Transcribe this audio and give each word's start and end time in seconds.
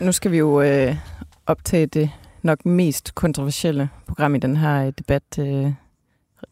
Nu 0.00 0.12
skal 0.12 0.32
vi 0.32 0.38
jo 0.38 0.62
øh, 0.62 0.96
optage 1.46 1.86
det 1.86 2.10
nok 2.42 2.66
mest 2.66 3.14
kontroversielle 3.14 3.88
program 4.06 4.34
i 4.34 4.38
den 4.38 4.56
her 4.56 4.86
øh, 4.86 4.92
debat 4.98 5.22
øh, 5.38 5.72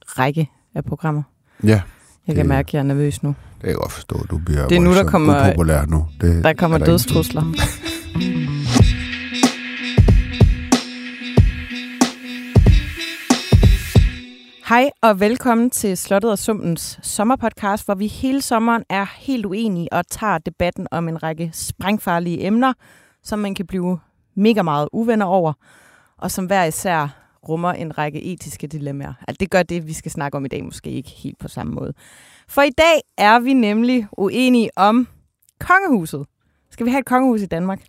række 0.07 0.51
af 0.75 0.85
programmer. 0.85 1.23
Ja. 1.65 1.83
Jeg 2.27 2.35
kan 2.35 2.49
mærke, 2.49 2.69
at 2.69 2.75
jeg 2.75 2.79
er 2.79 2.83
nervøs 2.83 3.23
nu. 3.23 3.29
Det 3.29 3.61
kan 3.61 3.69
jeg 3.69 3.77
godt 3.77 3.93
forstå, 3.93 4.27
du 4.31 4.39
bliver 4.39 4.69
det 4.69 4.77
er 4.77 4.81
nu, 4.81 4.95
der 4.95 5.05
kommer, 5.05 5.49
upopulær 5.49 5.85
nu. 5.87 6.07
Det 6.21 6.45
der 6.45 6.53
kommer 6.53 6.79
dødstrusler. 6.79 7.43
Hej 14.69 14.91
og 15.03 15.21
velkommen 15.21 15.71
til 15.71 15.97
Slottet 15.97 16.31
og 16.31 16.39
Sumpens 16.39 16.99
sommerpodcast, 17.03 17.85
hvor 17.85 17.95
vi 17.95 18.07
hele 18.07 18.43
sommeren 18.43 18.83
er 18.89 19.07
helt 19.17 19.47
uenige 19.47 19.93
og 19.93 20.07
tager 20.11 20.39
debatten 20.39 20.87
om 20.91 21.09
en 21.09 21.23
række 21.23 21.51
sprængfarlige 21.53 22.47
emner, 22.47 22.73
som 23.27 23.39
man 23.39 23.55
kan 23.55 23.67
blive 23.67 23.99
mega 24.35 24.63
meget 24.63 24.89
uvenner 24.93 25.27
over, 25.27 25.53
og 26.17 26.31
som 26.31 26.47
hver 26.47 26.65
især 26.65 27.23
rummer 27.49 27.73
en 27.73 27.99
række 27.99 28.23
etiske 28.23 28.67
dilemmaer. 28.67 29.15
Altså, 29.29 29.37
det 29.41 29.51
gør 29.51 29.63
det, 29.63 29.87
vi 29.87 29.93
skal 29.93 30.11
snakke 30.11 30.37
om 30.37 30.45
i 30.45 30.49
dag, 30.49 30.65
måske 30.65 30.91
ikke 30.91 31.11
helt 31.11 31.39
på 31.39 31.49
samme 31.49 31.75
måde. 31.75 31.95
For 32.49 32.63
i 32.63 32.71
dag 32.71 33.01
er 33.19 33.39
vi 33.39 33.53
nemlig 33.53 34.07
uenige 34.13 34.71
om 34.77 35.09
kongehuset. 35.61 36.27
Skal 36.71 36.87
vi 36.87 36.91
have 36.91 37.01
et 37.01 37.07
kongehus 37.07 37.43
i 37.43 37.47
Danmark? 37.47 37.85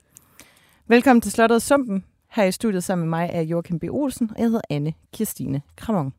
Velkommen 0.88 1.22
til 1.22 1.32
Slottet 1.32 1.62
Sumpen. 1.62 2.04
Her 2.32 2.44
i 2.44 2.52
studiet 2.52 2.84
sammen 2.84 3.10
med 3.10 3.20
mig 3.20 3.30
er 3.34 3.42
Joachim 3.42 3.80
B. 3.80 3.84
Olsen, 3.90 4.30
og 4.36 4.38
jeg 4.38 4.46
hedder 4.46 4.62
Anne 4.70 4.94
Kirstine 5.14 5.62
Kramon. 5.76 6.14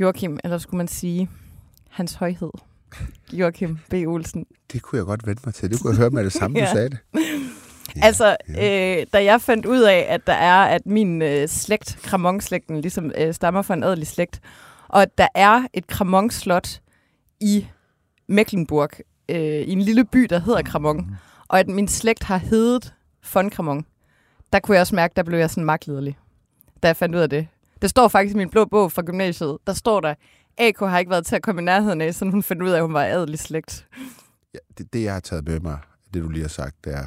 Joachim, 0.00 0.38
eller 0.44 0.58
skulle 0.58 0.78
man 0.78 0.88
sige, 0.88 1.30
hans 1.90 2.14
højhed. 2.14 2.71
Joachim 3.32 3.78
B. 3.90 3.94
Olsen. 4.06 4.46
Det 4.72 4.82
kunne 4.82 4.96
jeg 4.98 5.06
godt 5.06 5.26
vente 5.26 5.42
mig 5.44 5.54
til. 5.54 5.70
Det 5.70 5.80
kunne 5.80 5.90
jeg 5.90 5.98
høre 5.98 6.10
med 6.10 6.24
det 6.24 6.32
samme, 6.32 6.58
ja. 6.58 6.64
du 6.64 6.70
sagde 6.72 6.90
det. 6.90 6.98
Ja, 7.96 8.00
altså, 8.06 8.36
ja. 8.48 8.98
Øh, 9.00 9.06
da 9.12 9.24
jeg 9.24 9.40
fandt 9.40 9.66
ud 9.66 9.80
af, 9.80 10.06
at 10.08 10.26
der 10.26 10.32
er, 10.32 10.64
at 10.64 10.86
min 10.86 11.22
øh, 11.22 11.48
slægt, 11.48 11.98
Kramon-slægten, 12.02 12.80
ligesom 12.80 13.12
øh, 13.18 13.34
stammer 13.34 13.62
fra 13.62 13.74
en 13.74 13.82
adelig 13.82 14.06
slægt, 14.06 14.40
og 14.88 15.02
at 15.02 15.18
der 15.18 15.28
er 15.34 15.66
et 15.74 15.86
Kramon-slot 15.86 16.80
i 17.40 17.66
Mecklenburg, 18.28 18.90
øh, 19.28 19.36
i 19.38 19.72
en 19.72 19.80
lille 19.80 20.04
by, 20.04 20.26
der 20.30 20.38
hedder 20.38 20.62
Kramon, 20.62 20.96
mm. 20.96 21.14
og 21.48 21.60
at 21.60 21.68
min 21.68 21.88
slægt 21.88 22.22
har 22.22 22.36
heddet 22.36 22.94
von 23.34 23.50
Kramon, 23.50 23.86
der 24.52 24.58
kunne 24.60 24.74
jeg 24.74 24.80
også 24.80 24.94
mærke, 24.94 25.12
der 25.16 25.22
blev 25.22 25.38
jeg 25.38 25.50
sådan 25.50 25.64
magtlederlig, 25.64 26.18
da 26.82 26.88
jeg 26.88 26.96
fandt 26.96 27.14
ud 27.14 27.20
af 27.20 27.30
det. 27.30 27.48
Det 27.82 27.90
står 27.90 28.08
faktisk 28.08 28.34
i 28.34 28.38
min 28.38 28.50
blå 28.50 28.64
bog 28.64 28.92
fra 28.92 29.02
gymnasiet. 29.02 29.58
Der 29.66 29.72
står 29.72 30.00
der, 30.00 30.14
AK 30.58 30.78
har 30.78 30.98
ikke 30.98 31.10
været 31.10 31.26
til 31.26 31.36
at 31.36 31.42
komme 31.42 31.62
i 31.62 31.64
nærheden 31.64 32.00
af, 32.00 32.14
så 32.14 32.24
hun 32.24 32.42
fandt 32.42 32.62
ud 32.62 32.70
af, 32.70 32.76
at 32.76 32.82
hun 32.82 32.94
var 32.94 33.04
adelig 33.04 33.38
slægt. 33.38 33.86
Ja, 34.54 34.58
det, 34.78 34.92
det, 34.92 35.02
jeg 35.02 35.12
har 35.12 35.20
taget 35.20 35.48
med 35.48 35.60
mig, 35.60 35.78
det 36.14 36.22
du 36.22 36.28
lige 36.28 36.42
har 36.42 36.48
sagt, 36.48 36.84
det 36.84 36.94
er 36.94 37.06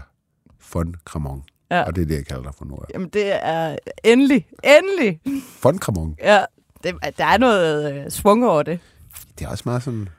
von 0.74 0.96
Kramon. 1.06 1.44
Ja. 1.72 1.84
Og 1.84 1.96
det 1.96 2.02
er 2.02 2.06
det, 2.06 2.16
jeg 2.16 2.26
kalder 2.26 2.44
dig 2.44 2.54
for 2.56 2.66
nu. 2.66 2.80
Jamen, 2.94 3.10
det 3.10 3.46
er 3.46 3.78
endelig, 4.04 4.48
endelig. 4.64 5.22
Von 5.64 5.78
Kramon. 5.78 6.16
Ja, 6.20 6.46
det, 6.84 6.96
der 7.18 7.26
er 7.26 7.38
noget 7.38 7.94
øh, 7.94 8.12
svung 8.12 8.46
over 8.46 8.64
det. 8.64 8.80
Det 9.40 9.46
er 9.46 9.50
også 9.50 9.64
meget 9.66 9.84
sådan 9.84 10.10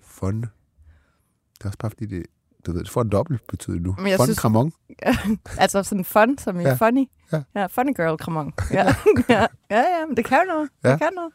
fun. 0.00 0.40
Det 0.40 1.64
er 1.64 1.66
også 1.66 1.78
bare 1.78 1.90
fordi, 1.90 2.06
det, 2.06 2.26
du 2.66 2.72
ved, 2.72 2.80
det 2.80 2.90
får 2.90 3.02
en 3.02 3.08
dobbelt 3.10 3.46
betydning 3.46 3.82
nu. 3.82 3.96
Men 3.98 4.16
fun 4.16 4.26
synes, 4.26 4.38
Kramon. 4.38 4.72
altså 5.58 5.82
sådan 5.82 6.04
fun, 6.04 6.38
som 6.38 6.60
i 6.60 6.62
ja. 6.62 6.74
funny. 6.74 7.06
Ja. 7.32 7.42
ja, 7.54 7.66
funny 7.66 7.96
girl 7.96 8.16
Kramon. 8.18 8.52
Ja. 8.72 8.84
ja, 9.28 9.46
ja, 9.70 9.80
ja, 9.98 10.06
men 10.06 10.16
det 10.16 10.24
kan 10.24 10.40
noget. 10.48 10.68
Ja. 10.84 10.90
Det 10.90 10.98
kan 10.98 11.10
noget. 11.14 11.32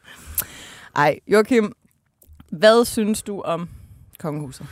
Ej, 0.95 1.19
Joachim, 1.27 1.73
hvad 2.51 2.85
synes 2.85 3.23
du 3.23 3.41
om 3.41 3.69
kongehuset? 4.19 4.67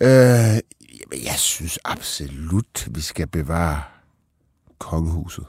Øh, 0.00 0.08
jeg 1.24 1.34
synes 1.36 1.78
absolut, 1.84 2.88
vi 2.90 3.00
skal 3.00 3.26
bevare 3.26 3.82
kongehuset. 4.78 5.46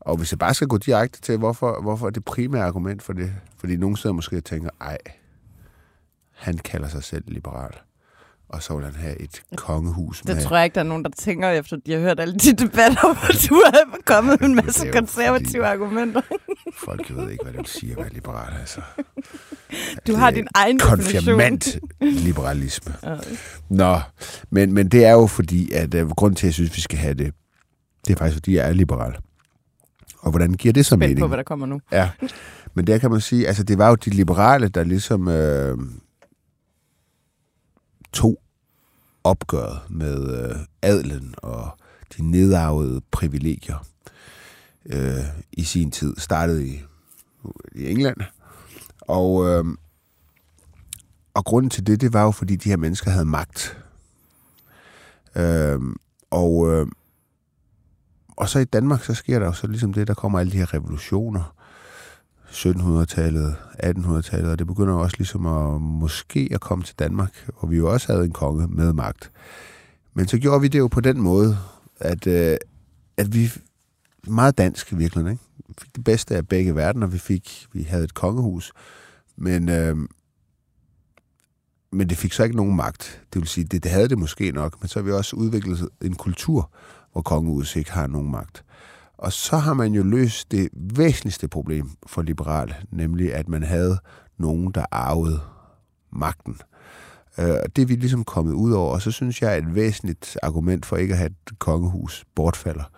Og 0.00 0.16
hvis 0.16 0.32
jeg 0.32 0.38
bare 0.38 0.54
skal 0.54 0.68
gå 0.68 0.78
direkte 0.78 1.20
til, 1.20 1.38
hvorfor, 1.38 1.82
hvorfor 1.82 2.06
er 2.06 2.10
det 2.10 2.24
primære 2.24 2.64
argument 2.64 3.02
for 3.02 3.12
det? 3.12 3.34
Fordi 3.56 3.76
nogen 3.76 3.96
sidder 3.96 4.14
måske 4.14 4.36
og 4.36 4.44
tænker, 4.44 4.70
ej, 4.80 4.98
han 6.30 6.58
kalder 6.58 6.88
sig 6.88 7.04
selv 7.04 7.24
liberal 7.26 7.72
og 8.52 8.62
så 8.62 8.74
vil 8.76 8.84
han 8.84 8.94
have 8.94 9.20
et 9.22 9.42
kongehus. 9.56 10.20
Det 10.20 10.36
med... 10.36 10.44
tror 10.44 10.56
jeg 10.56 10.64
ikke, 10.64 10.74
der 10.74 10.80
er 10.80 10.84
nogen, 10.84 11.04
der 11.04 11.10
tænker, 11.18 11.50
efter 11.50 11.76
de 11.86 11.92
har 11.92 12.00
hørt 12.00 12.20
alle 12.20 12.34
de 12.34 12.52
debatter, 12.52 13.14
hvor 13.14 13.48
du 13.48 13.54
er 13.54 13.98
kommet 14.04 14.40
med 14.40 14.48
en 14.48 14.54
masse 14.54 14.90
konservative 14.92 15.66
argumenter. 15.66 16.20
folk 16.74 17.16
ved 17.16 17.30
ikke, 17.30 17.44
hvad 17.44 17.52
det 17.52 17.58
vil 17.58 17.66
sige 17.66 17.92
at 17.92 17.98
være 17.98 18.12
liberal. 18.12 18.54
Altså. 18.60 18.80
Du 20.06 20.14
har 20.14 20.30
din 20.30 20.48
egen 20.54 20.78
konfirmant 20.78 21.78
liberalisme. 22.00 22.94
Nå, 23.68 24.00
men, 24.50 24.72
men 24.72 24.88
det 24.88 25.04
er 25.04 25.12
jo 25.12 25.26
fordi, 25.26 25.72
at 25.72 25.94
uh, 25.94 26.10
grund 26.10 26.36
til, 26.36 26.46
at 26.46 26.48
jeg 26.48 26.54
synes, 26.54 26.76
vi 26.76 26.80
skal 26.80 26.98
have 26.98 27.14
det, 27.14 27.34
det 28.06 28.12
er 28.12 28.16
faktisk, 28.16 28.36
fordi 28.36 28.56
jeg 28.56 28.68
er 28.68 28.72
liberal. 28.72 29.16
Og 30.18 30.30
hvordan 30.30 30.54
giver 30.54 30.72
det 30.72 30.86
så 30.86 30.88
Spændt 30.88 31.00
mening? 31.00 31.18
på, 31.18 31.26
hvad 31.26 31.36
der 31.36 31.44
kommer 31.44 31.66
nu. 31.66 31.80
Ja, 31.92 32.10
men 32.74 32.86
der 32.86 32.98
kan 32.98 33.10
man 33.10 33.20
sige, 33.20 33.46
altså 33.46 33.62
det 33.62 33.78
var 33.78 33.88
jo 33.88 33.94
de 33.94 34.10
liberale, 34.10 34.68
der 34.68 34.84
ligesom 34.84 35.28
øh, 35.28 35.78
tog 38.12 38.41
opgøret 39.24 39.80
med 39.90 40.44
øh, 40.44 40.56
adlen 40.82 41.34
og 41.38 41.78
de 42.16 42.30
nedarvede 42.30 43.00
privilegier 43.10 43.86
øh, 44.86 45.24
i 45.52 45.62
sin 45.62 45.90
tid. 45.90 46.16
Startede 46.18 46.66
i, 46.66 46.82
i 47.74 47.90
England. 47.90 48.16
Og, 49.00 49.48
øh, 49.48 49.64
og 51.34 51.44
grunden 51.44 51.70
til 51.70 51.86
det, 51.86 52.00
det 52.00 52.12
var 52.12 52.22
jo, 52.22 52.30
fordi 52.30 52.56
de 52.56 52.68
her 52.68 52.76
mennesker 52.76 53.10
havde 53.10 53.24
magt. 53.24 53.78
Øh, 55.36 55.80
og, 56.30 56.72
øh, 56.72 56.86
og 58.36 58.48
så 58.48 58.58
i 58.58 58.64
Danmark, 58.64 59.04
så 59.04 59.14
sker 59.14 59.38
der 59.38 59.46
jo 59.46 59.52
så 59.52 59.66
ligesom 59.66 59.92
det, 59.92 60.06
der 60.06 60.14
kommer 60.14 60.40
alle 60.40 60.52
de 60.52 60.58
her 60.58 60.74
revolutioner. 60.74 61.54
1700-tallet, 62.52 63.56
1800-tallet, 63.82 64.50
og 64.50 64.58
det 64.58 64.66
begynder 64.66 64.94
også 64.94 65.16
ligesom 65.18 65.46
at 65.46 65.80
måske 65.80 66.48
at 66.50 66.60
komme 66.60 66.84
til 66.84 66.94
Danmark, 66.98 67.48
hvor 67.58 67.68
vi 67.68 67.76
jo 67.76 67.92
også 67.92 68.12
havde 68.12 68.24
en 68.24 68.32
konge 68.32 68.66
med 68.66 68.92
magt. 68.92 69.30
Men 70.14 70.28
så 70.28 70.38
gjorde 70.38 70.60
vi 70.60 70.68
det 70.68 70.78
jo 70.78 70.88
på 70.88 71.00
den 71.00 71.20
måde, 71.20 71.58
at, 72.00 72.26
øh, 72.26 72.56
at 73.16 73.34
vi 73.34 73.52
meget 74.26 74.58
dansk 74.58 74.92
i 74.92 74.96
virkeligheden, 74.96 75.32
ikke? 75.32 75.44
Vi 75.68 75.74
fik 75.80 75.96
det 75.96 76.04
bedste 76.04 76.36
af 76.36 76.48
begge 76.48 76.74
verdener. 76.74 77.06
Vi 77.06 77.18
fik, 77.18 77.66
vi 77.72 77.82
havde 77.82 78.04
et 78.04 78.14
kongehus, 78.14 78.72
men, 79.36 79.68
øh, 79.68 79.96
men 81.92 82.08
det 82.08 82.18
fik 82.18 82.32
så 82.32 82.44
ikke 82.44 82.56
nogen 82.56 82.76
magt. 82.76 83.22
Det 83.32 83.40
vil 83.40 83.48
sige, 83.48 83.64
det, 83.64 83.82
det 83.82 83.90
havde 83.90 84.08
det 84.08 84.18
måske 84.18 84.52
nok, 84.52 84.80
men 84.80 84.88
så 84.88 84.98
har 84.98 85.04
vi 85.04 85.12
også 85.12 85.36
udviklet 85.36 85.88
en 86.02 86.14
kultur, 86.14 86.70
hvor 87.12 87.22
kongehuset 87.22 87.76
ikke 87.76 87.92
har 87.92 88.06
nogen 88.06 88.30
magt. 88.30 88.64
Og 89.22 89.32
så 89.32 89.56
har 89.56 89.74
man 89.74 89.94
jo 89.94 90.02
løst 90.02 90.50
det 90.50 90.68
væsentligste 90.74 91.48
problem 91.48 91.90
for 92.06 92.22
liberal, 92.22 92.74
nemlig 92.90 93.34
at 93.34 93.48
man 93.48 93.62
havde 93.62 93.98
nogen, 94.38 94.72
der 94.72 94.84
arvede 94.90 95.40
magten. 96.12 96.58
Øh, 97.38 97.46
det 97.76 97.82
er 97.82 97.86
vi 97.86 97.94
ligesom 97.94 98.24
kommet 98.24 98.52
ud 98.52 98.72
over, 98.72 98.94
og 98.94 99.02
så 99.02 99.10
synes 99.10 99.42
jeg, 99.42 99.52
at 99.52 99.64
et 99.64 99.74
væsentligt 99.74 100.38
argument 100.42 100.86
for 100.86 100.96
ikke 100.96 101.12
at 101.14 101.18
have 101.18 101.30
et 101.30 101.58
kongehus 101.58 102.24
bortfalder, 102.34 102.90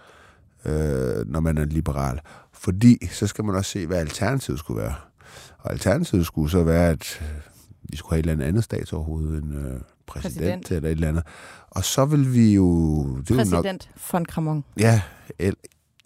øh, 0.65 1.29
når 1.29 1.41
man 1.41 1.59
er 1.59 1.65
liberal. 1.65 2.21
Fordi 2.53 3.07
så 3.11 3.27
skal 3.27 3.45
man 3.45 3.55
også 3.55 3.71
se, 3.71 3.87
hvad 3.87 3.99
alternativet 3.99 4.59
skulle 4.59 4.83
være. 4.83 4.95
Og 5.59 5.73
alternativet 5.73 6.27
skulle 6.27 6.51
så 6.51 6.63
være, 6.63 6.91
at 6.91 7.23
vi 7.83 7.97
skulle 7.97 8.13
have 8.13 8.21
et 8.21 8.31
eller 8.31 8.47
andet 8.47 8.65
statsoverhoved, 8.65 9.43
en 9.43 9.53
øh, 9.53 9.63
præsident, 9.63 9.85
præsident 10.07 10.71
eller 10.71 10.89
et 10.89 10.93
eller 10.93 11.09
andet. 11.09 11.25
Og 11.71 11.85
så 11.85 12.05
vil 12.05 12.35
vi 12.35 12.55
jo... 12.55 13.05
Det 13.29 13.37
præsident 13.37 13.91
nok, 13.95 14.13
von 14.13 14.25
Kramon. 14.25 14.65
Ja, 14.79 15.01
el, 15.39 15.57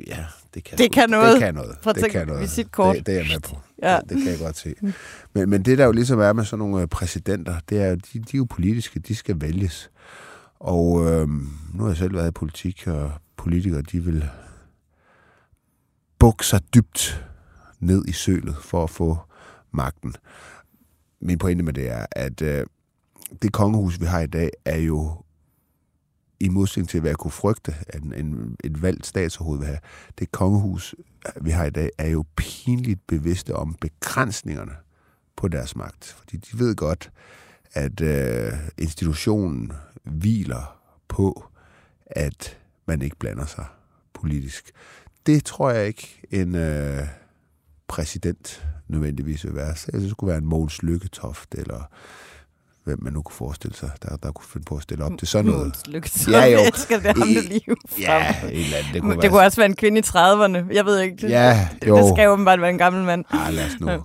Ja, 0.07 0.25
det 0.55 0.65
kan, 0.65 0.79
det 0.79 0.93
kan 0.93 1.11
noget. 1.11 1.33
Det 1.33 1.41
kan 1.41 1.55
noget. 1.55 1.79
Prøv 1.83 1.95
det 1.95 2.11
kan 2.11 2.27
noget. 2.27 2.43
Visitkort. 2.43 2.97
Det, 2.97 3.07
det 3.07 3.15
er 3.15 3.19
jeg 3.19 3.29
med 3.33 3.41
på. 3.41 3.59
Ja. 3.83 3.97
Det, 4.01 4.09
det 4.09 4.19
kan 4.19 4.27
jeg 4.27 4.39
godt 4.39 4.57
se. 4.57 4.75
Men, 5.33 5.51
men 5.51 5.63
det, 5.63 5.79
der 5.79 5.85
jo 5.85 5.93
ligesom 5.93 6.21
er 6.21 6.33
med 6.33 6.45
sådan 6.45 6.59
nogle 6.59 6.83
øh, 6.83 6.89
præsidenter, 6.89 7.57
det 7.69 7.83
er, 7.83 7.95
de, 7.95 8.19
de 8.19 8.19
er 8.19 8.39
jo 8.39 8.47
politiske, 8.51 9.01
de 9.01 9.15
skal 9.15 9.41
vælges. 9.41 9.91
Og 10.61 11.07
øh, 11.07 11.29
nu 11.75 11.83
har 11.83 11.89
jeg 11.89 11.97
selv 11.97 12.15
været 12.15 12.29
i 12.29 12.31
politik, 12.31 12.87
og 12.87 13.13
politikere, 13.37 13.83
de 13.83 14.05
vil 14.05 14.29
bukke 16.19 16.47
sig 16.47 16.61
dybt 16.75 17.25
ned 17.81 18.05
i 18.09 18.13
sølet 18.13 18.57
for 18.57 18.85
at 18.85 18.91
få 18.91 19.19
magten. 19.71 20.15
Min 21.21 21.39
pointe 21.39 21.65
med 21.65 21.73
det 21.73 21.91
er, 21.91 22.07
at 22.11 22.43
øh, 22.43 22.67
det 23.43 23.53
kongehus, 23.53 24.01
vi 24.01 24.07
har 24.07 24.21
i 24.21 24.27
dag, 24.27 24.51
er 24.65 24.77
jo 24.77 25.23
i 26.41 26.49
modsætning 26.49 26.89
til, 26.89 27.01
hvad 27.01 27.11
jeg 27.11 27.17
kunne 27.17 27.31
frygte, 27.31 27.75
at 27.89 28.03
en, 28.03 28.15
en, 28.15 28.57
et 28.65 28.83
valgt 28.83 29.07
statsoverhoved 29.07 29.59
vil 29.59 29.67
have, 29.67 29.79
det 30.19 30.33
kongehus, 30.33 30.95
vi 31.41 31.51
har 31.51 31.65
i 31.65 31.71
dag, 31.71 31.91
er 31.99 32.09
jo 32.09 32.25
pinligt 32.37 33.07
bevidste 33.07 33.57
om 33.57 33.75
begrænsningerne 33.81 34.73
på 35.37 35.49
deres 35.49 35.77
magt. 35.77 36.17
Fordi 36.19 36.37
de 36.37 36.59
ved 36.59 36.77
godt, 36.77 37.11
at 37.73 38.01
øh, 38.01 38.53
institutionen 38.79 39.73
hviler 40.05 40.81
på, 41.09 41.45
at 42.07 42.59
man 42.87 43.03
ikke 43.03 43.17
blander 43.17 43.47
sig 43.47 43.65
politisk. 44.15 44.71
Det 45.27 45.45
tror 45.45 45.71
jeg 45.71 45.87
ikke 45.87 46.23
en 46.31 46.55
øh, 46.55 47.07
præsident 47.89 48.67
nødvendigvis 48.89 49.45
vil 49.45 49.55
være. 49.55 49.77
Så 49.77 49.85
jeg 49.93 50.01
synes, 50.01 50.03
det 50.03 50.11
skulle 50.11 50.29
være 50.29 50.39
en 50.39 50.47
Mogens 50.47 50.83
Lykketoft, 50.83 51.55
eller 51.55 51.91
hvem 52.89 53.03
man 53.03 53.13
nu 53.13 53.23
kunne 53.23 53.35
forestille 53.37 53.77
sig, 53.77 53.91
der, 54.03 54.17
der 54.17 54.33
kunne 54.33 54.47
finde 54.53 54.65
på 54.65 54.77
at 54.77 54.83
stille 54.83 55.05
op 55.05 55.13
til 55.19 55.29
sådan 55.29 55.51
noget. 55.51 55.75
Lykketoft. 55.89 56.29
Ja, 56.29 56.45
jo. 56.45 56.59
Jeg 56.59 56.67
elsker 56.67 56.97
det 57.01 57.07
ham, 57.07 57.29
det 57.29 57.45
lige 57.45 57.61
Ja, 57.99 58.31
et 58.31 58.61
eller 58.61 58.77
andet. 58.77 58.95
Det 58.95 59.03
kunne, 59.03 59.13
Det 59.15 59.23
være, 59.23 59.31
kunne 59.31 59.41
også 59.41 59.57
være 59.57 59.67
en 59.67 59.77
kvinde 59.77 59.99
i 59.99 60.03
30'erne. 60.03 60.75
Jeg 60.75 60.85
ved 60.85 61.01
ikke. 61.01 61.17
Det, 61.17 61.31
Ja, 61.31 61.69
det, 61.83 61.89
jo. 61.89 61.97
det 61.97 62.15
skal 62.17 62.29
åbenbart 62.29 62.61
være 62.61 62.71
en 62.71 62.79
gammel 62.79 63.05
mand. 63.05 63.25
Ah, 63.31 63.55
lad 63.55 63.67
os 63.67 63.81
nu, 63.81 63.89
Ja. 63.89 63.97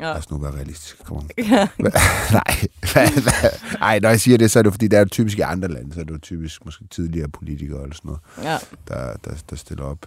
lad 0.00 0.10
os 0.16 0.30
nu 0.30 0.38
være 0.38 0.52
realistiske. 0.54 1.04
Kom 1.04 1.16
on. 1.16 1.28
Ja. 1.50 1.68
Nej, 2.32 2.68
Nej, 3.80 3.98
når 3.98 4.08
jeg 4.08 4.20
siger 4.20 4.38
det, 4.38 4.50
så 4.50 4.58
er 4.58 4.62
det 4.62 4.72
fordi, 4.72 4.88
det 4.88 4.98
er 4.98 5.04
typisk 5.04 5.38
i 5.38 5.40
andre 5.40 5.68
lande, 5.68 5.94
så 5.94 6.00
er 6.00 6.04
det 6.04 6.12
jo 6.12 6.18
typisk 6.18 6.64
måske 6.64 6.84
tidligere 6.90 7.28
politikere 7.28 7.82
eller 7.82 7.94
sådan 7.94 8.08
noget, 8.08 8.20
ja. 8.52 8.58
der, 8.94 9.16
der, 9.24 9.30
der 9.50 9.56
stiller 9.56 9.84
op. 9.84 10.06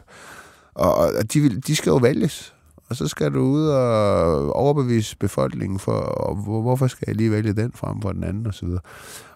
Og, 0.75 0.96
og 0.96 1.34
de, 1.34 1.40
vil, 1.40 1.68
de 1.68 1.75
skal 1.75 1.90
jo 1.90 1.96
vælges, 1.96 2.54
og 2.90 2.96
så 2.96 3.08
skal 3.08 3.34
du 3.34 3.40
ud 3.40 3.68
og 3.68 4.54
overbevise 4.56 5.18
befolkningen 5.18 5.80
for, 5.80 5.92
og 5.92 6.36
hvor, 6.36 6.62
hvorfor 6.62 6.88
skal 6.88 7.04
jeg 7.08 7.16
lige 7.16 7.32
vælge 7.32 7.54
den 7.54 7.72
frem 7.76 8.02
for 8.02 8.12
den 8.12 8.24
anden 8.24 8.48
osv. 8.48 8.68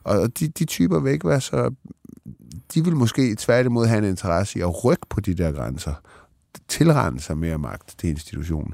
Og 0.04 0.40
de, 0.40 0.48
de 0.48 0.66
typer 0.66 1.00
vil 1.00 1.14
ikke 1.14 1.28
være 1.28 1.42
så... 1.42 1.72
De 2.74 2.84
vil 2.84 2.96
måske 2.96 3.36
tværtimod 3.36 3.86
have 3.88 3.98
en 3.98 4.04
interesse 4.10 4.60
i 4.60 4.62
at 4.62 4.84
rykke 4.84 5.08
på 5.10 5.20
de 5.22 5.34
der 5.34 5.52
grænser, 5.52 5.94
tilrende 6.68 7.20
sig 7.22 7.38
mere 7.38 7.58
magt 7.58 7.96
til 8.00 8.10
institutionen. 8.10 8.74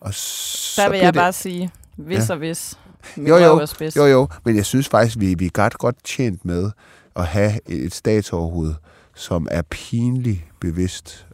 Og 0.00 0.14
så 0.14 0.82
Der 0.82 0.90
vil 0.90 0.98
jeg 0.98 1.14
det, 1.14 1.20
bare 1.20 1.32
sige, 1.32 1.70
hvis 1.96 2.28
Ja. 2.28 2.32
og 2.34 2.38
hvis. 2.38 2.78
Jo, 3.16 3.36
jo. 3.36 3.66
Jo, 3.96 4.04
jo, 4.06 4.28
men 4.44 4.56
jeg 4.56 4.64
synes 4.66 4.88
faktisk, 4.88 5.20
vi, 5.20 5.34
vi 5.34 5.46
er 5.46 5.50
godt, 5.50 5.78
godt 5.78 6.04
tjent 6.04 6.44
med 6.44 6.70
at 7.16 7.26
have 7.26 7.52
et, 7.66 7.84
et 7.84 7.94
statsoverhoved, 7.94 8.74
som 9.14 9.48
er 9.50 9.62
pinligt 9.62 10.40
bevidst, 10.60 11.26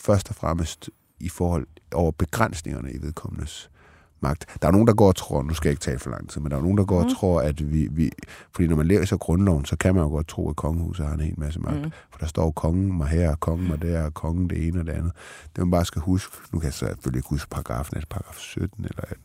først 0.00 0.28
og 0.28 0.34
fremmest 0.34 0.90
i 1.20 1.28
forhold 1.28 1.66
over 1.94 2.10
begrænsningerne 2.10 2.92
i 2.92 3.02
vedkommendes 3.02 3.70
magt. 4.20 4.46
Der 4.62 4.68
er 4.68 4.72
nogen, 4.72 4.86
der 4.86 4.94
går 4.94 5.08
og 5.08 5.16
tror, 5.16 5.42
nu 5.42 5.54
skal 5.54 5.68
jeg 5.68 5.72
ikke 5.72 5.80
tale 5.80 5.98
for 5.98 6.10
lang 6.10 6.30
tid, 6.30 6.40
men 6.40 6.50
der 6.50 6.56
er 6.56 6.62
nogen, 6.62 6.78
der 6.78 6.84
går 6.84 6.98
Mhm. 7.00 7.08
og 7.08 7.16
tror, 7.16 7.40
at 7.40 7.72
vi, 7.72 7.88
vi... 7.90 8.10
Fordi 8.54 8.68
når 8.68 8.76
man 8.76 8.86
læser 8.86 9.16
grundloven, 9.16 9.64
så 9.64 9.76
kan 9.76 9.94
man 9.94 10.04
jo 10.04 10.08
godt 10.10 10.28
tro, 10.28 10.50
at 10.50 10.56
kongehuset 10.56 11.06
har 11.06 11.14
en 11.14 11.20
hel 11.20 11.34
masse 11.40 11.60
magt. 11.60 11.82
Mm. 11.82 11.90
For 12.12 12.18
der 12.18 12.26
står 12.26 12.50
kongen 12.50 12.96
mig 12.96 13.08
her, 13.08 13.34
kongen 13.34 13.68
mig 13.68 13.82
der, 13.82 14.10
kongen 14.10 14.50
det 14.50 14.66
ene 14.66 14.80
og 14.80 14.86
det 14.86 14.92
andet. 14.92 15.12
Det 15.56 15.58
man 15.58 15.70
bare 15.70 15.84
skal 15.84 16.02
huske, 16.02 16.36
nu 16.52 16.58
kan 16.58 16.64
jeg 16.66 16.72
så 16.74 16.86
selvfølgelig 16.86 17.18
ikke 17.18 17.28
huske 17.28 17.50
paragrafen, 17.50 17.96
er 17.96 18.00
det 18.00 18.08
paragraf 18.08 18.36
17 18.38 18.84
eller 18.84 19.02
18? 19.02 19.16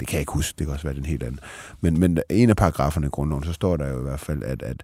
Det 0.00 0.08
kan 0.08 0.14
jeg 0.16 0.20
ikke 0.20 0.32
huske, 0.32 0.54
det 0.58 0.66
kan 0.66 0.72
også 0.74 0.86
være 0.86 0.96
den 0.96 1.04
helt 1.04 1.22
anden. 1.22 1.40
Men, 1.80 2.00
men 2.00 2.18
en 2.30 2.50
af 2.50 2.56
paragraferne 2.56 3.06
i 3.06 3.10
grundloven, 3.10 3.44
så 3.44 3.52
står 3.52 3.76
der 3.76 3.88
jo 3.88 3.98
i 3.98 4.02
hvert 4.02 4.20
fald, 4.20 4.42
at, 4.42 4.62
at 4.62 4.82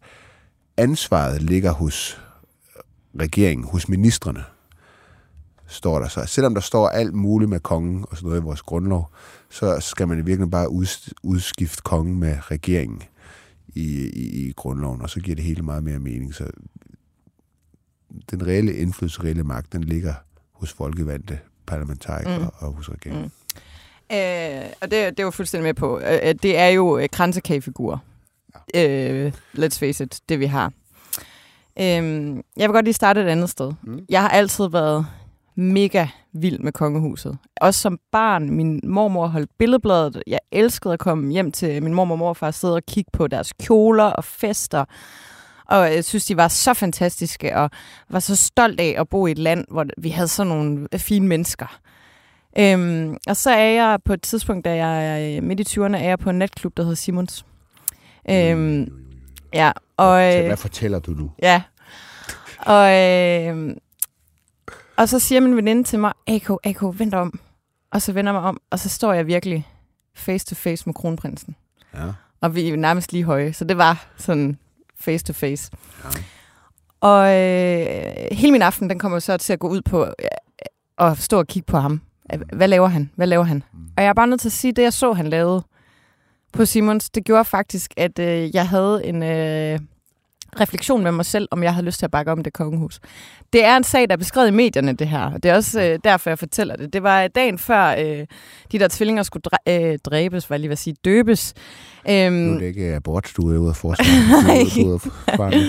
ansvaret 0.76 1.42
ligger 1.42 1.70
hos 1.72 2.20
regeringen, 3.20 3.66
hos 3.68 3.88
ministerne, 3.88 4.44
står 5.70 5.98
der 5.98 6.08
så. 6.08 6.24
Selvom 6.26 6.54
der 6.54 6.60
står 6.60 6.88
alt 6.88 7.14
muligt 7.14 7.48
med 7.50 7.60
kongen 7.60 8.04
og 8.10 8.16
sådan 8.16 8.28
noget 8.28 8.40
i 8.40 8.44
vores 8.44 8.62
grundlov, 8.62 9.10
så 9.50 9.80
skal 9.80 10.08
man 10.08 10.16
i 10.18 10.20
virkeligheden 10.20 10.50
bare 10.50 10.70
uds- 10.70 11.12
udskifte 11.22 11.82
kongen 11.82 12.18
med 12.18 12.36
regeringen 12.50 13.02
i, 13.74 14.08
i, 14.08 14.48
i 14.48 14.52
grundloven, 14.56 15.02
og 15.02 15.10
så 15.10 15.20
giver 15.20 15.34
det 15.34 15.44
hele 15.44 15.62
meget 15.62 15.84
mere 15.84 15.98
mening. 15.98 16.34
Så 16.34 16.44
den 18.30 18.46
reelle 18.46 18.74
indflydelse, 18.74 19.22
reelle 19.24 19.44
magt, 19.44 19.72
den 19.72 19.84
ligger 19.84 20.14
hos 20.52 20.72
folkevalgte 20.72 21.38
parlamentarikere 21.66 22.38
Mm. 22.38 22.46
og 22.58 22.72
hos 22.72 22.90
regeringen. 22.90 23.22
Mm. 23.24 24.16
Øh, 24.16 24.64
og 24.80 24.90
det, 24.90 25.16
det 25.18 25.22
jo 25.22 25.30
fuldstændig 25.30 25.64
med 25.64 25.74
på. 25.74 25.98
Øh, 26.00 26.18
øh, 26.22 26.34
det 26.42 26.58
er 26.58 26.68
jo 26.68 26.98
øh, 26.98 27.08
kransekagefigurer. 27.12 27.98
Øh, 28.74 29.32
let's 29.58 29.78
face 29.78 30.04
it, 30.04 30.20
det 30.28 30.40
vi 30.40 30.46
har. 30.46 30.72
Øh, 31.80 31.84
jeg 32.56 32.68
vil 32.68 32.72
godt 32.72 32.84
lige 32.84 32.94
starte 32.94 33.22
et 33.22 33.26
andet 33.28 33.50
sted. 33.50 33.72
Mm. 33.82 34.00
Jeg 34.08 34.20
har 34.20 34.28
altid 34.28 34.68
været 34.68 35.06
mega 35.54 36.06
vild 36.32 36.58
med 36.58 36.72
kongehuset. 36.72 37.38
Også 37.60 37.80
som 37.80 37.98
barn. 38.12 38.50
Min 38.50 38.80
mormor 38.84 39.26
holdt 39.26 39.50
billedbladet. 39.58 40.22
Jeg 40.26 40.38
elskede 40.52 40.92
at 40.94 40.98
komme 40.98 41.32
hjem 41.32 41.52
til 41.52 41.82
min 41.82 41.94
mormor 41.94 42.14
og 42.14 42.18
morfar 42.18 42.46
og 42.46 42.54
sidde 42.54 42.74
og 42.74 42.82
kigge 42.86 43.10
på 43.12 43.26
deres 43.26 43.52
kjoler 43.52 44.04
og 44.04 44.24
fester. 44.24 44.84
Og 45.66 45.94
jeg 45.94 46.04
synes, 46.04 46.26
de 46.26 46.36
var 46.36 46.48
så 46.48 46.74
fantastiske, 46.74 47.56
og 47.56 47.70
var 48.08 48.18
så 48.18 48.36
stolt 48.36 48.80
af 48.80 48.94
at 48.98 49.08
bo 49.08 49.26
i 49.26 49.30
et 49.30 49.38
land, 49.38 49.64
hvor 49.70 49.86
vi 49.98 50.08
havde 50.08 50.28
sådan 50.28 50.48
nogle 50.48 50.88
fine 50.96 51.26
mennesker. 51.26 51.80
Øhm, 52.58 53.16
og 53.28 53.36
så 53.36 53.50
er 53.50 53.70
jeg 53.70 53.98
på 54.04 54.12
et 54.12 54.22
tidspunkt, 54.22 54.64
da 54.64 54.86
jeg 54.86 55.22
er 55.36 55.40
midt 55.40 55.60
i 55.60 55.80
20'erne, 55.80 55.96
er 55.96 56.08
jeg 56.08 56.18
på 56.18 56.30
en 56.30 56.38
natklub, 56.38 56.76
der 56.76 56.82
hedder 56.82 56.96
Simons. 56.96 57.46
Øhm, 58.30 58.92
ja, 59.54 59.72
og... 59.96 60.36
Øh, 60.36 60.46
hvad 60.46 60.56
fortæller 60.56 60.98
du 60.98 61.10
nu? 61.10 61.30
Ja. 61.42 61.62
Og, 62.58 62.88
øh, 62.96 63.76
og 65.00 65.08
så 65.08 65.18
siger 65.18 65.40
min 65.40 65.56
veninde 65.56 65.84
til 65.84 65.98
mig, 65.98 66.12
AK, 66.26 66.50
AK, 66.64 66.82
vent 66.82 67.14
om. 67.14 67.40
Og 67.92 68.02
så 68.02 68.12
vender 68.12 68.32
jeg 68.32 68.40
mig 68.40 68.48
om, 68.48 68.60
og 68.70 68.78
så 68.78 68.88
står 68.88 69.12
jeg 69.12 69.26
virkelig 69.26 69.68
face 70.14 70.46
to 70.46 70.54
face 70.54 70.82
med 70.86 70.94
kronprinsen. 70.94 71.56
Ja. 71.94 72.06
Og 72.40 72.54
vi 72.54 72.68
er 72.68 72.76
nærmest 72.76 73.12
lige 73.12 73.24
høje, 73.24 73.52
så 73.52 73.64
det 73.64 73.78
var 73.78 74.06
sådan 74.16 74.58
face 74.98 75.24
to 75.24 75.32
face. 75.32 75.70
Ja. 76.04 76.08
Og 77.00 77.36
øh, 77.36 78.14
hele 78.32 78.52
min 78.52 78.62
aften, 78.62 78.90
den 78.90 78.98
kommer 78.98 79.18
så 79.18 79.36
til 79.36 79.52
at 79.52 79.58
gå 79.58 79.68
ud 79.68 79.82
på 79.82 80.04
øh, 80.04 80.12
at 80.98 81.18
stå 81.18 81.38
og 81.38 81.46
kigge 81.46 81.66
på 81.66 81.78
ham. 81.78 82.00
Hvad 82.52 82.68
laver 82.68 82.88
han? 82.88 83.10
Hvad 83.16 83.26
laver 83.26 83.44
han? 83.44 83.62
Mm. 83.72 83.78
Og 83.96 84.02
jeg 84.02 84.08
er 84.08 84.14
bare 84.14 84.26
nødt 84.26 84.40
til 84.40 84.48
at 84.48 84.52
sige, 84.52 84.70
at 84.70 84.76
det 84.76 84.82
jeg 84.82 84.92
så, 84.92 85.12
han 85.12 85.26
lavede 85.28 85.62
på 86.52 86.64
Simons, 86.64 87.10
det 87.10 87.24
gjorde 87.24 87.44
faktisk, 87.44 87.94
at 87.96 88.18
øh, 88.18 88.54
jeg 88.54 88.68
havde 88.68 89.06
en 89.06 89.22
øh, 89.22 89.78
refleksion 90.60 91.02
med 91.02 91.12
mig 91.12 91.24
selv, 91.24 91.48
om 91.50 91.62
jeg 91.62 91.74
havde 91.74 91.86
lyst 91.86 91.98
til 91.98 92.06
at 92.06 92.10
bakke 92.10 92.32
om 92.32 92.42
det 92.42 92.52
kongehus. 92.52 93.00
Det 93.52 93.64
er 93.64 93.76
en 93.76 93.84
sag, 93.84 94.08
der 94.08 94.12
er 94.12 94.16
beskrevet 94.16 94.48
i 94.48 94.50
medierne, 94.50 94.92
det 94.92 95.08
her. 95.08 95.30
Det 95.38 95.50
er 95.50 95.54
også 95.54 95.82
øh, 95.82 95.98
derfor, 96.04 96.30
jeg 96.30 96.38
fortæller 96.38 96.76
det. 96.76 96.92
Det 96.92 97.02
var 97.02 97.28
dagen 97.28 97.58
før 97.58 97.94
øh, 97.98 98.26
de 98.72 98.78
der 98.78 98.88
tvillinger 98.90 99.22
skulle 99.22 99.42
dræ- 99.54 99.72
øh, 99.72 99.98
dræbes, 100.04 100.50
var 100.50 100.56
jeg 100.56 100.60
lige 100.60 100.68
ved 100.68 100.72
at 100.74 100.78
sige, 100.78 100.96
døbes. 101.04 101.54
Øhm, 102.10 102.32
Nu 102.34 102.54
er 102.54 102.58
det 102.58 102.66
ikke 102.66 102.94
abort, 102.94 103.32
du 103.36 103.52
er 103.54 103.58
ude 103.58 103.70
at 103.70 103.76
forsvare. 103.76 104.42
Nej. 104.46 104.62
Du 104.76 104.80
er 104.80 104.86
ude 104.86 104.94
at 104.94 105.00
forsvare 105.00 105.50
nu. 105.58 105.62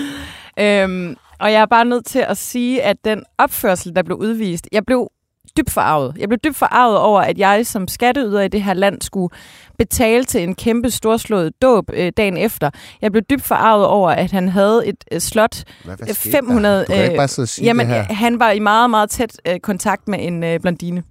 Øhm, 0.64 1.16
og 1.40 1.52
jeg 1.52 1.60
er 1.62 1.66
bare 1.66 1.84
nødt 1.84 2.06
til 2.06 2.18
at 2.28 2.36
sige, 2.38 2.82
at 2.82 2.96
den 3.04 3.22
opførsel, 3.38 3.96
der 3.96 4.02
blev 4.02 4.16
udvist, 4.16 4.68
jeg 4.72 4.82
blev 4.86 5.08
dybt 5.56 5.70
forarvet. 5.70 6.14
Jeg 6.18 6.28
blev 6.28 6.38
dybt 6.44 6.56
forarvet 6.56 6.98
over, 6.98 7.20
at 7.20 7.38
jeg 7.38 7.66
som 7.66 7.88
skatteyder 7.88 8.40
i 8.40 8.48
det 8.48 8.62
her 8.62 8.74
land 8.74 9.02
skulle 9.02 9.34
betale 9.78 10.24
til 10.24 10.42
en 10.42 10.54
kæmpe 10.54 10.90
storslået 10.90 11.62
dåb 11.62 11.90
øh, 11.92 12.12
dagen 12.16 12.36
efter. 12.36 12.70
Jeg 13.02 13.12
blev 13.12 13.22
dybt 13.30 13.42
forarvet 13.42 13.86
over, 13.86 14.10
at 14.10 14.30
han 14.30 14.48
havde 14.48 14.86
et 14.86 15.04
øh, 15.12 15.20
slot. 15.20 15.62
Hvad, 15.84 15.96
hvad 15.96 16.08
Øh, 16.08 16.14
skete 16.14 16.32
500, 16.36 16.76
der? 16.78 16.84
Du 16.84 16.92
kan 16.92 17.02
ikke 17.02 17.12
øh, 17.12 17.16
bare 17.18 17.28
sidde 17.28 17.44
og 17.44 17.48
sige 17.48 17.64
Jamen, 17.64 17.86
det 17.86 17.94
her. 17.94 18.14
han 18.14 18.38
var 18.38 18.50
i 18.50 18.58
meget, 18.58 18.90
meget 18.90 19.10
tæt 19.10 19.40
øh, 19.48 19.60
kontakt 19.60 20.08
med 20.08 20.18
en 20.26 20.44
øh, 20.44 20.60
blondine. 20.60 21.02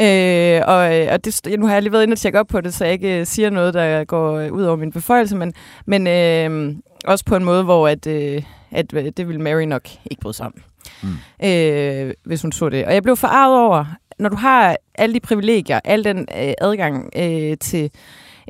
Øh, 0.00 0.60
og 0.66 0.96
øh, 1.00 1.08
og 1.12 1.24
det, 1.24 1.40
nu 1.58 1.66
har 1.66 1.72
jeg 1.74 1.82
lige 1.82 1.92
været 1.92 2.02
inde 2.02 2.14
og 2.14 2.18
tjekke 2.18 2.40
op 2.40 2.46
på 2.46 2.60
det, 2.60 2.74
så 2.74 2.84
jeg 2.84 2.92
ikke 2.92 3.20
øh, 3.20 3.26
siger 3.26 3.50
noget, 3.50 3.74
der 3.74 4.04
går 4.04 4.32
øh, 4.38 4.52
ud 4.52 4.62
over 4.62 4.76
min 4.76 4.92
beføjelse, 4.92 5.36
men, 5.36 5.52
men 5.86 6.06
øh, 6.06 6.74
også 7.04 7.24
på 7.24 7.36
en 7.36 7.44
måde, 7.44 7.64
hvor 7.64 7.88
at, 7.88 8.06
øh, 8.06 8.42
at 8.70 8.94
øh, 8.94 9.04
det 9.16 9.28
ville 9.28 9.42
Mary 9.42 9.62
nok 9.62 9.82
ikke 10.10 10.20
bryde 10.20 10.34
sig 10.36 10.46
om, 10.46 10.54
Mm. 11.02 11.46
øh, 11.46 12.14
hvis 12.24 12.42
hun 12.42 12.52
så 12.52 12.68
det. 12.68 12.84
Og 12.84 12.94
jeg 12.94 13.02
blev 13.02 13.16
forarvet 13.16 13.58
over, 13.58 13.84
når 14.18 14.28
du 14.28 14.36
har 14.36 14.76
alle 14.94 15.14
de 15.14 15.20
privilegier, 15.20 15.80
al 15.84 16.04
den 16.04 16.18
øh, 16.18 16.52
adgang 16.60 17.10
øh, 17.16 17.56
til 17.58 17.90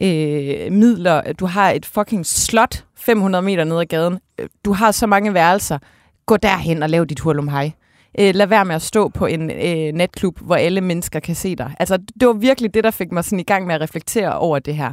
øh, 0.02 0.72
midler, 0.72 1.32
du 1.32 1.46
har 1.46 1.70
et 1.70 1.86
fucking 1.86 2.26
slot 2.26 2.84
500 2.96 3.42
meter 3.42 3.64
ned 3.64 3.80
ad 3.80 3.86
gaden, 3.86 4.18
øh, 4.38 4.48
du 4.64 4.72
har 4.72 4.90
så 4.90 5.06
mange 5.06 5.34
værelser, 5.34 5.78
gå 6.26 6.36
derhen 6.36 6.82
og 6.82 6.90
lav 6.90 7.04
dit 7.04 7.20
hurlum 7.20 7.48
hej. 7.48 7.70
Øh, 8.18 8.34
lad 8.34 8.46
være 8.46 8.64
med 8.64 8.74
at 8.74 8.82
stå 8.82 9.08
på 9.08 9.26
en 9.26 9.50
øh, 9.50 9.92
netklub, 9.92 10.38
hvor 10.40 10.56
alle 10.56 10.80
mennesker 10.80 11.20
kan 11.20 11.34
se 11.34 11.56
dig. 11.56 11.74
Altså, 11.78 11.98
det 12.20 12.28
var 12.28 12.32
virkelig 12.32 12.74
det, 12.74 12.84
der 12.84 12.90
fik 12.90 13.12
mig 13.12 13.24
sådan 13.24 13.40
i 13.40 13.42
gang 13.42 13.66
med 13.66 13.74
at 13.74 13.80
reflektere 13.80 14.38
over 14.38 14.58
det 14.58 14.76
her. 14.76 14.92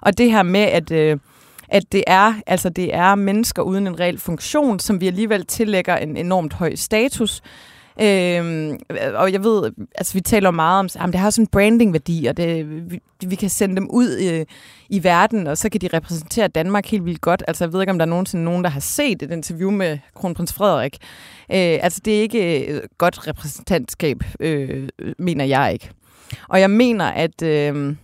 Og 0.00 0.18
det 0.18 0.30
her 0.30 0.42
med, 0.42 0.60
at, 0.60 0.90
øh, 0.90 1.18
at 1.70 1.92
det, 1.92 2.04
er, 2.06 2.34
altså, 2.46 2.68
det 2.68 2.94
er 2.94 3.14
mennesker 3.14 3.62
uden 3.62 3.86
en 3.86 4.00
reel 4.00 4.18
funktion, 4.18 4.78
som 4.78 5.00
vi 5.00 5.06
alligevel 5.06 5.46
tillægger 5.46 5.96
en 5.96 6.16
enormt 6.16 6.52
høj 6.52 6.74
status. 6.74 7.42
Øhm, 8.02 8.78
og 9.14 9.32
jeg 9.32 9.44
ved, 9.44 9.72
altså 9.94 10.14
vi 10.14 10.20
taler 10.20 10.50
meget 10.50 10.78
om, 10.78 10.88
at 11.08 11.12
det 11.12 11.20
har 11.20 11.30
sådan 11.30 11.42
en 11.42 11.46
brandingværdi, 11.46 12.26
og 12.26 12.36
det, 12.36 12.70
vi, 12.90 13.00
vi 13.26 13.34
kan 13.34 13.50
sende 13.50 13.76
dem 13.76 13.88
ud 13.90 14.18
i, 14.18 14.44
i 14.88 15.04
verden, 15.04 15.46
og 15.46 15.58
så 15.58 15.68
kan 15.68 15.80
de 15.80 15.88
repræsentere 15.92 16.48
Danmark 16.48 16.86
helt 16.86 17.04
vildt 17.04 17.20
godt. 17.20 17.42
Altså 17.48 17.64
jeg 17.64 17.72
ved 17.72 17.80
ikke, 17.80 17.90
om 17.90 17.98
der 17.98 18.06
er 18.06 18.10
nogensinde 18.10 18.44
nogen, 18.44 18.64
der 18.64 18.70
har 18.70 18.80
set 18.80 19.22
et 19.22 19.30
interview 19.30 19.70
med 19.70 19.98
kronprins 20.14 20.52
Frederik. 20.52 20.96
Øh, 21.50 21.78
altså 21.82 22.00
det 22.04 22.16
er 22.16 22.20
ikke 22.20 22.66
øh, 22.66 22.82
godt 22.98 23.28
repræsentantskab, 23.28 24.24
øh, 24.40 24.88
mener 25.18 25.44
jeg 25.44 25.72
ikke. 25.72 25.90
Og 26.48 26.60
jeg 26.60 26.70
mener, 26.70 27.04
at, 27.04 27.42
øh, 27.42 27.96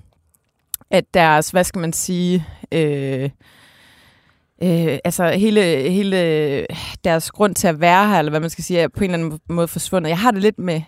at 0.91 1.05
deres, 1.15 1.51
hvad 1.51 1.65
skal 1.65 1.81
man 1.81 1.93
sige... 1.93 2.47
Øh, 2.73 3.31
Øh, 4.63 4.99
altså 5.05 5.29
hele, 5.29 5.61
hele 5.91 6.67
deres 7.05 7.31
grund 7.31 7.55
til 7.55 7.69
at 7.69 7.81
være 7.81 8.09
her, 8.09 8.19
eller 8.19 8.31
hvad 8.31 8.41
man 8.41 8.51
skal 8.51 8.65
sige, 8.65 8.81
er 8.81 8.89
på 8.89 9.05
en 9.05 9.11
eller 9.11 9.25
anden 9.25 9.41
måde 9.49 9.69
forsvundet. 9.69 10.09
Jeg 10.09 10.19
har 10.19 10.31
det 10.31 10.43
lidt 10.43 10.59
med 10.59 10.81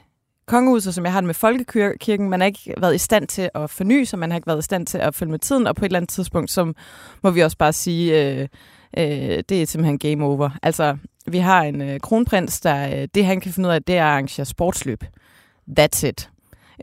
kongehuset, 0.47 0.95
som 0.95 1.05
jeg 1.05 1.13
har 1.13 1.21
det 1.21 1.27
med 1.27 1.35
folkekirken. 1.35 2.31
Man 2.31 2.41
har 2.41 2.47
ikke 2.47 2.75
været 2.79 2.95
i 2.95 2.99
stand 2.99 3.29
til 3.29 3.51
at 3.55 3.71
forny 3.71 4.05
sig, 4.05 4.19
man 4.19 4.31
har 4.31 4.37
ikke 4.37 4.47
været 4.47 4.59
i 4.59 4.63
stand 4.63 4.87
til 4.87 4.99
at 4.99 5.15
følge 5.15 5.31
med 5.31 5.39
tiden, 5.39 5.67
og 5.67 5.77
på 5.77 5.85
et 5.85 5.89
eller 5.89 5.99
andet 5.99 6.11
tidspunkt, 6.11 6.51
så 6.51 6.73
må 7.23 7.31
vi 7.31 7.41
også 7.41 7.57
bare 7.57 7.73
sige, 7.73 8.23
øh, 8.23 8.49
øh, 8.99 9.43
det 9.49 9.63
er 9.63 9.67
simpelthen 9.67 9.99
game 9.99 10.25
over. 10.25 10.51
Altså, 10.63 10.97
vi 11.27 11.39
har 11.39 11.63
en 11.63 11.81
øh, 11.81 12.01
kronprins, 12.01 12.61
der 12.61 13.01
øh, 13.01 13.09
det 13.15 13.25
han 13.25 13.41
kan 13.41 13.53
finde 13.53 13.69
ud 13.69 13.75
af, 13.75 13.83
det 13.83 13.97
er 13.97 14.05
at 14.05 14.11
arrangere 14.11 14.45
sportsløb. 14.45 15.05
That's 15.81 16.07
it. 16.07 16.31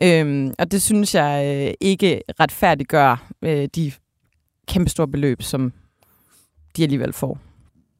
Øhm, 0.02 0.54
og 0.58 0.72
det 0.72 0.82
synes 0.82 1.14
jeg 1.14 1.66
øh, 1.66 1.74
ikke 1.80 2.22
retfærdiggør 2.40 3.26
øh, 3.42 3.68
de 3.74 3.92
kæmpestore 4.68 5.08
beløb, 5.08 5.42
som 5.42 5.72
de 6.76 6.82
alligevel 6.82 7.12
får. 7.12 7.38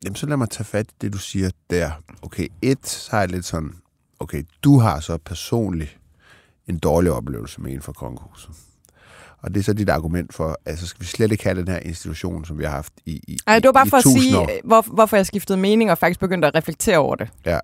Jamen, 0.04 0.16
så 0.16 0.26
lad 0.26 0.36
mig 0.36 0.50
tage 0.50 0.64
fat 0.64 0.86
i 0.86 0.94
det, 1.00 1.12
du 1.12 1.18
siger 1.18 1.50
der. 1.70 1.90
Okay, 2.22 2.48
et, 2.62 2.86
så 2.86 3.10
har 3.10 3.20
jeg 3.20 3.30
lidt 3.30 3.44
sådan, 3.44 3.72
okay, 4.20 4.42
du 4.64 4.78
har 4.78 5.00
så 5.00 5.18
personligt 5.18 5.98
en 6.66 6.78
dårlig 6.78 7.12
oplevelse 7.12 7.60
med 7.60 7.72
en 7.72 7.82
fra 7.82 7.92
kongehuset. 7.92 8.50
Og 9.38 9.54
det 9.54 9.60
er 9.60 9.64
så 9.64 9.72
dit 9.72 9.88
argument 9.88 10.34
for, 10.34 10.58
altså 10.66 10.86
skal 10.86 11.00
vi 11.00 11.06
slet 11.06 11.32
ikke 11.32 11.44
have 11.44 11.58
den 11.58 11.68
her 11.68 11.78
institution, 11.78 12.44
som 12.44 12.58
vi 12.58 12.64
har 12.64 12.70
haft 12.70 12.92
i, 13.06 13.20
i 13.28 13.38
Ej, 13.46 13.58
det 13.58 13.66
var 13.66 13.72
bare 13.72 13.86
for 13.86 13.96
at 13.96 14.02
sige, 14.02 14.38
år. 14.38 14.50
hvor, 14.64 14.82
hvorfor 14.94 15.16
jeg 15.16 15.26
skiftede 15.26 15.58
mening 15.58 15.90
og 15.90 15.98
faktisk 15.98 16.20
begyndte 16.20 16.48
at 16.48 16.54
reflektere 16.54 16.98
over 16.98 17.16
det. 17.16 17.28
Ja, 17.44 17.58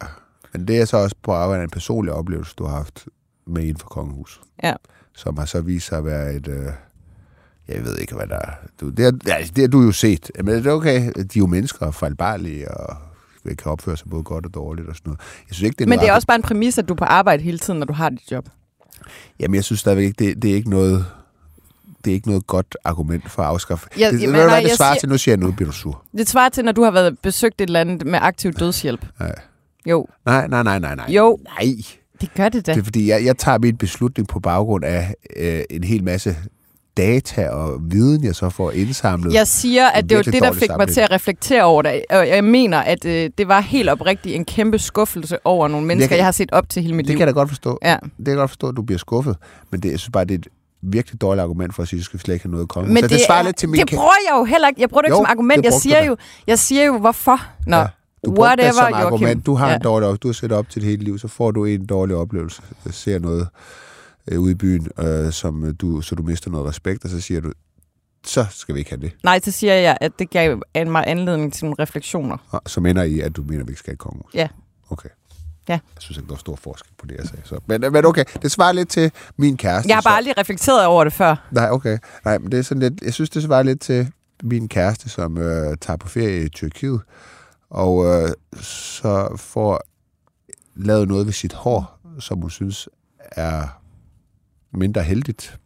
men 0.52 0.68
det 0.68 0.80
er 0.80 0.84
så 0.84 0.96
også 0.96 1.16
på 1.22 1.32
af 1.32 1.62
en 1.62 1.70
personlig 1.70 2.14
oplevelse, 2.14 2.54
du 2.58 2.64
har 2.64 2.76
haft 2.76 3.08
med 3.46 3.68
en 3.68 3.76
fra 3.76 3.88
kongehuset. 3.88 4.42
Ja. 4.62 4.74
Som 5.14 5.38
har 5.38 5.44
så 5.44 5.60
vist 5.60 5.86
sig 5.86 5.98
at 5.98 6.04
være 6.04 6.34
et... 6.34 6.48
Øh, 6.48 6.66
jeg 7.68 7.84
ved 7.84 7.98
ikke, 7.98 8.14
hvad 8.14 8.26
der 8.26 8.38
er. 8.38 8.50
Du, 8.80 8.88
det, 8.88 8.98
ja, 9.26 9.36
det 9.56 9.58
har 9.58 9.68
du 9.68 9.82
jo 9.82 9.92
set. 9.92 10.30
Men 10.44 10.54
det 10.54 10.66
er 10.66 10.70
okay. 10.72 11.12
De 11.16 11.20
er 11.20 11.26
jo 11.36 11.46
mennesker 11.46 11.86
og 11.86 11.94
fejlbarlige, 11.94 12.70
og 12.70 12.96
kan 13.58 13.72
opføre 13.72 13.96
sig 13.96 14.10
både 14.10 14.22
godt 14.22 14.46
og 14.46 14.54
dårligt 14.54 14.88
og 14.88 14.94
sådan 14.96 15.10
noget. 15.10 15.20
Jeg 15.48 15.54
synes 15.54 15.62
ikke, 15.66 15.76
det 15.78 15.84
er 15.84 15.88
Men 15.88 15.98
det 15.98 16.08
er 16.08 16.12
også 16.12 16.26
bare 16.26 16.36
en 16.36 16.42
præmis, 16.42 16.78
at 16.78 16.88
du 16.88 16.94
er 16.94 16.96
på 16.98 17.04
arbejde 17.04 17.42
hele 17.42 17.58
tiden, 17.58 17.78
når 17.78 17.86
du 17.86 17.92
har 17.92 18.10
dit 18.10 18.32
job. 18.32 18.48
Jamen, 19.40 19.54
jeg 19.54 19.64
synes 19.64 19.80
stadigvæk 19.80 20.04
ikke, 20.04 20.24
det, 20.24 20.42
det 20.42 20.50
er 20.50 20.54
ikke 20.54 20.70
noget... 20.70 21.06
Det 22.04 22.10
er 22.10 22.14
ikke 22.14 22.28
noget 22.28 22.46
godt 22.46 22.76
argument 22.84 23.30
for 23.30 23.42
at 23.42 23.48
afskaffe. 23.48 23.88
Ja, 23.98 24.10
det, 24.10 24.20
jamen, 24.20 24.34
hvad, 24.34 24.46
nej, 24.46 24.60
det 24.60 24.70
svarer 24.70 24.94
siger- 24.94 25.00
til, 25.00 25.08
nu 25.08 25.18
siger 25.18 25.32
jeg 25.32 25.40
noget, 25.40 25.56
bliver 25.56 25.70
du 25.70 25.76
sur. 25.76 26.04
Det 26.16 26.28
svarer 26.28 26.48
til, 26.48 26.64
når 26.64 26.72
du 26.72 26.82
har 26.82 26.90
været 26.90 27.18
besøgt 27.18 27.60
et 27.60 27.66
eller 27.66 27.80
andet 27.80 28.06
med 28.06 28.18
aktiv 28.22 28.52
dødshjælp. 28.52 29.06
Nej. 29.20 29.34
Jo, 29.86 30.06
Nej, 30.26 30.46
nej, 30.48 30.62
nej, 30.62 30.78
nej, 30.78 30.94
nej. 30.94 31.06
Jo. 31.08 31.38
Nej. 31.44 31.74
det 32.20 32.34
gør 32.34 32.48
det 32.48 32.66
da. 32.66 32.72
Det 32.74 32.80
er 32.80 32.84
fordi, 32.84 33.08
jeg, 33.08 33.24
jeg 33.24 33.36
tager 33.38 33.58
min 33.58 33.76
beslutning 33.76 34.28
på 34.28 34.40
baggrund 34.40 34.84
af 34.84 35.14
øh, 35.36 35.62
en 35.70 35.84
hel 35.84 36.04
masse 36.04 36.36
data 36.96 37.48
og 37.48 37.80
viden, 37.90 38.24
jeg 38.24 38.34
så 38.34 38.48
får 38.50 38.70
indsamlet. 38.70 39.34
Jeg 39.34 39.46
siger, 39.46 39.86
at 39.88 40.08
det 40.08 40.16
var 40.16 40.22
det, 40.22 40.32
der 40.32 40.52
fik 40.52 40.60
mig 40.60 40.68
sammenligning. 40.68 40.94
til 40.94 41.00
at 41.00 41.10
reflektere 41.10 41.62
over 41.62 41.82
det. 41.82 42.02
Og 42.10 42.28
jeg 42.28 42.44
mener, 42.44 42.78
at 42.78 43.04
øh, 43.04 43.30
det 43.38 43.48
var 43.48 43.60
helt 43.60 43.88
oprigtigt 43.88 44.36
en 44.36 44.44
kæmpe 44.44 44.78
skuffelse 44.78 45.38
over 45.46 45.68
nogle 45.68 45.86
mennesker, 45.86 46.04
jeg, 46.04 46.08
kan- 46.08 46.16
jeg 46.18 46.24
har 46.26 46.32
set 46.32 46.52
op 46.52 46.68
til 46.68 46.82
hele 46.82 46.94
mit 46.94 47.04
det 47.04 47.08
liv. 47.10 47.16
kan 47.18 47.26
jeg 47.26 47.34
da 47.34 47.38
godt 47.40 47.48
forstå. 47.48 47.78
Ja. 47.82 47.96
Det 48.02 48.10
kan 48.16 48.26
jeg 48.26 48.36
godt 48.36 48.50
forstå, 48.50 48.68
at 48.68 48.76
du 48.76 48.82
bliver 48.82 48.98
skuffet. 48.98 49.36
Men 49.70 49.80
det, 49.80 49.90
jeg 49.90 49.98
synes 49.98 50.12
bare, 50.12 50.24
det 50.24 50.34
er 50.34 50.38
et 50.38 50.48
virkelig 50.82 51.20
dårligt 51.20 51.42
argument 51.42 51.74
for 51.74 51.82
at 51.82 51.88
sige, 51.88 51.98
at 51.98 52.04
skal 52.04 52.18
vi 52.18 52.22
slet 52.22 52.34
ikke 52.34 52.44
have 52.44 52.52
noget 52.52 52.68
konge. 52.68 52.88
Men 52.88 52.96
så 52.96 53.02
det, 53.02 53.10
det, 53.10 53.20
svarer 53.26 53.38
er- 53.40 53.44
lidt 53.44 53.56
til 53.56 53.68
min... 53.68 53.80
det 53.80 53.90
bruger 53.90 54.12
jeg 54.30 54.38
jo 54.38 54.44
heller 54.44 54.68
ikke. 54.68 54.80
Jeg 54.80 54.88
bruger 54.88 55.02
det 55.02 55.08
ikke 55.08 55.14
Jo, 55.16 55.24
som 55.24 55.26
argument. 55.28 55.64
det 55.64 55.70
Jeg 55.72 55.80
siger, 55.80 56.00
du 56.00 56.06
jo, 56.06 56.16
jeg 56.46 56.58
siger 56.58 56.84
jo, 56.84 56.98
hvorfor. 56.98 57.40
Nå, 57.66 57.76
Ja, 57.76 57.86
Du 58.26 58.30
whatever, 58.42 58.66
det 58.68 58.74
som 58.74 58.88
Joachim. 58.88 59.06
argument. 59.06 59.46
Du 59.46 59.54
har 59.54 59.68
Ja. 59.68 59.74
en 59.76 59.82
dårlig 59.82 60.08
oplevelse. 60.08 60.22
Du 60.22 60.28
har 60.28 60.32
set 60.32 60.52
op 60.58 60.70
til 60.70 60.82
det 60.82 60.90
hele 60.90 61.04
liv, 61.04 61.18
så 61.18 61.28
får 61.28 61.50
du 61.50 61.64
en 61.64 61.86
dårlig 61.86 62.16
oplevelse. 62.16 62.62
Jeg 62.84 62.94
ser 62.94 63.18
noget 63.18 63.48
øh, 64.30 64.40
ude 64.40 64.52
i 64.52 64.54
byen, 64.54 64.88
øh, 64.98 65.32
som 65.32 65.64
øh, 65.64 65.74
du, 65.80 66.00
så 66.00 66.14
du 66.14 66.22
mister 66.22 66.50
noget 66.50 66.68
respekt, 66.68 67.04
og 67.04 67.10
så 67.10 67.20
siger 67.20 67.40
du, 67.40 67.52
så 68.24 68.46
skal 68.50 68.74
vi 68.74 68.78
ikke 68.78 68.90
have 68.90 69.00
det. 69.00 69.12
Nej, 69.24 69.40
så 69.44 69.50
siger 69.50 69.74
jeg, 69.74 69.98
at 70.00 70.12
det 70.18 70.30
gav 70.30 70.60
an- 70.74 70.90
mig 70.90 71.04
anledning 71.06 71.52
til 71.52 71.64
nogle 71.64 71.76
refleksioner. 71.78 72.36
Og 72.50 72.62
Som 72.66 72.86
ender 72.86 73.02
i, 73.02 73.20
at 73.20 73.36
du 73.36 73.42
mener, 73.42 73.60
at 73.60 73.66
vi 73.66 73.70
ikke 73.70 73.78
skal 73.78 73.90
have 73.90 73.94
et 73.94 73.98
kongehus. 73.98 74.34
Ja. 74.34 74.48
Okay. 74.90 75.08
Ja. 75.68 75.72
Jeg 75.72 75.80
synes 75.98 76.18
ikke, 76.18 76.28
der 76.28 76.34
er 76.34 76.38
stor 76.38 76.56
forskel 76.56 76.92
på 76.98 77.06
det, 77.06 77.16
jeg 77.18 77.26
sagde. 77.26 77.42
Så. 77.44 77.58
Men, 77.66 77.80
men 77.80 78.04
okay, 78.04 78.24
det 78.42 78.50
svarer 78.50 78.72
lidt 78.72 78.88
til 78.88 79.12
min 79.36 79.56
kæreste. 79.56 79.88
Jeg 79.88 79.96
har 79.96 80.02
bare 80.02 80.12
så- 80.12 80.16
aldrig 80.16 80.38
reflekteret 80.38 80.86
over 80.86 81.04
det 81.04 81.12
før. 81.12 81.48
Nej, 81.50 81.70
okay. 81.70 81.98
Nej, 82.24 82.38
men 82.38 82.52
det 82.52 82.58
er 82.58 82.62
sådan 82.62 82.80
lidt, 82.80 83.02
jeg 83.02 83.14
synes, 83.14 83.30
det 83.30 83.42
svarer 83.42 83.62
lidt 83.62 83.80
til 83.80 84.12
min 84.42 84.68
kæreste, 84.68 85.08
som 85.08 85.38
øh, 85.38 85.76
tager 85.80 85.96
på 85.96 86.08
ferie 86.08 86.44
i 86.44 86.48
Tyrkiet, 86.48 87.00
og 87.70 88.06
øh, 88.06 88.28
så 88.62 89.36
får 89.36 89.80
lavet 90.76 91.08
noget 91.08 91.26
ved 91.26 91.32
sit 91.32 91.52
hår, 91.52 91.98
som 92.20 92.38
hun 92.40 92.50
synes 92.50 92.88
er 93.20 93.81
mindre 94.74 95.02
heldigt. 95.02 95.56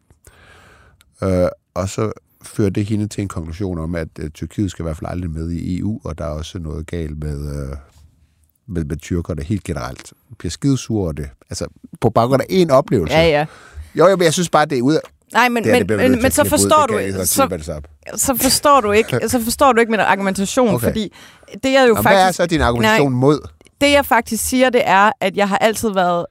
Øh, 1.23 1.49
og 1.75 1.89
så 1.89 2.13
fører 2.43 2.71
det 2.71 2.87
hende 2.87 3.09
til 3.09 3.23
en 3.23 3.29
konklusion 3.29 3.79
om, 3.79 3.95
at 3.95 4.09
øh, 4.19 4.31
Tyrkiet 4.31 4.71
skal 4.71 4.83
i 4.83 4.85
hvert 4.85 4.97
fald 4.97 5.11
aldrig 5.11 5.31
med 5.31 5.51
i 5.51 5.79
EU, 5.79 6.01
og 6.05 6.19
der 6.19 6.25
er 6.25 6.29
også 6.29 6.59
noget 6.59 6.87
galt 6.87 7.19
med, 7.19 7.63
øh, 7.63 7.77
med, 8.67 8.85
med 8.85 8.97
tyrkerne 8.97 9.43
helt 9.43 9.65
generelt. 9.65 10.13
Bliver 10.39 10.51
skidesure 10.51 11.03
over 11.03 11.13
det. 11.13 11.29
Altså, 11.51 11.67
på 12.01 12.11
baggrund 12.11 12.43
af 12.43 12.47
en 12.51 12.71
oplevelse. 12.71 13.17
Ja, 13.17 13.29
ja. 13.29 13.47
Jo, 13.95 14.07
jo, 14.07 14.17
men 14.17 14.25
jeg 14.25 14.33
synes 14.33 14.51
bare, 14.51 14.65
det 14.67 14.79
er 14.79 14.83
ud 14.83 14.95
af... 14.95 15.01
Nej, 15.33 15.49
men, 15.49 15.65
Det, 15.65 15.73
her, 15.73 15.79
men, 15.79 15.89
det 15.89 16.11
men, 16.11 16.23
men 16.23 16.31
så 16.31 16.45
forstår 16.45 16.87
du, 16.87 16.97
ikke 16.97 17.27
så, 17.27 17.49
så 18.15 18.35
forstår 18.35 18.81
du 18.81 18.93
ikke, 18.93 19.29
så 19.29 19.41
forstår 19.41 19.73
du 19.73 19.81
ikke 19.81 19.91
min 19.91 20.01
argumentation, 20.01 20.75
Okay. 20.75 20.87
fordi 20.87 21.13
det 21.63 21.73
jeg 21.73 21.89
jo 21.89 21.95
Nå, 21.95 22.03
faktisk... 22.03 22.09
hvad 22.17 22.29
er 22.29 22.33
så 22.33 22.47
din 22.47 22.61
argumentation 22.61 23.13
Nej. 23.13 23.21
mod? 23.21 23.49
det 23.81 23.93
jeg 23.93 24.07
faktisk 24.07 24.49
siger, 24.49 24.71
det 24.71 24.83
er, 24.85 25.11
at 25.21 25.37
jeg 25.37 25.49
har 25.49 25.59
altid 25.59 25.91
været 25.91 26.27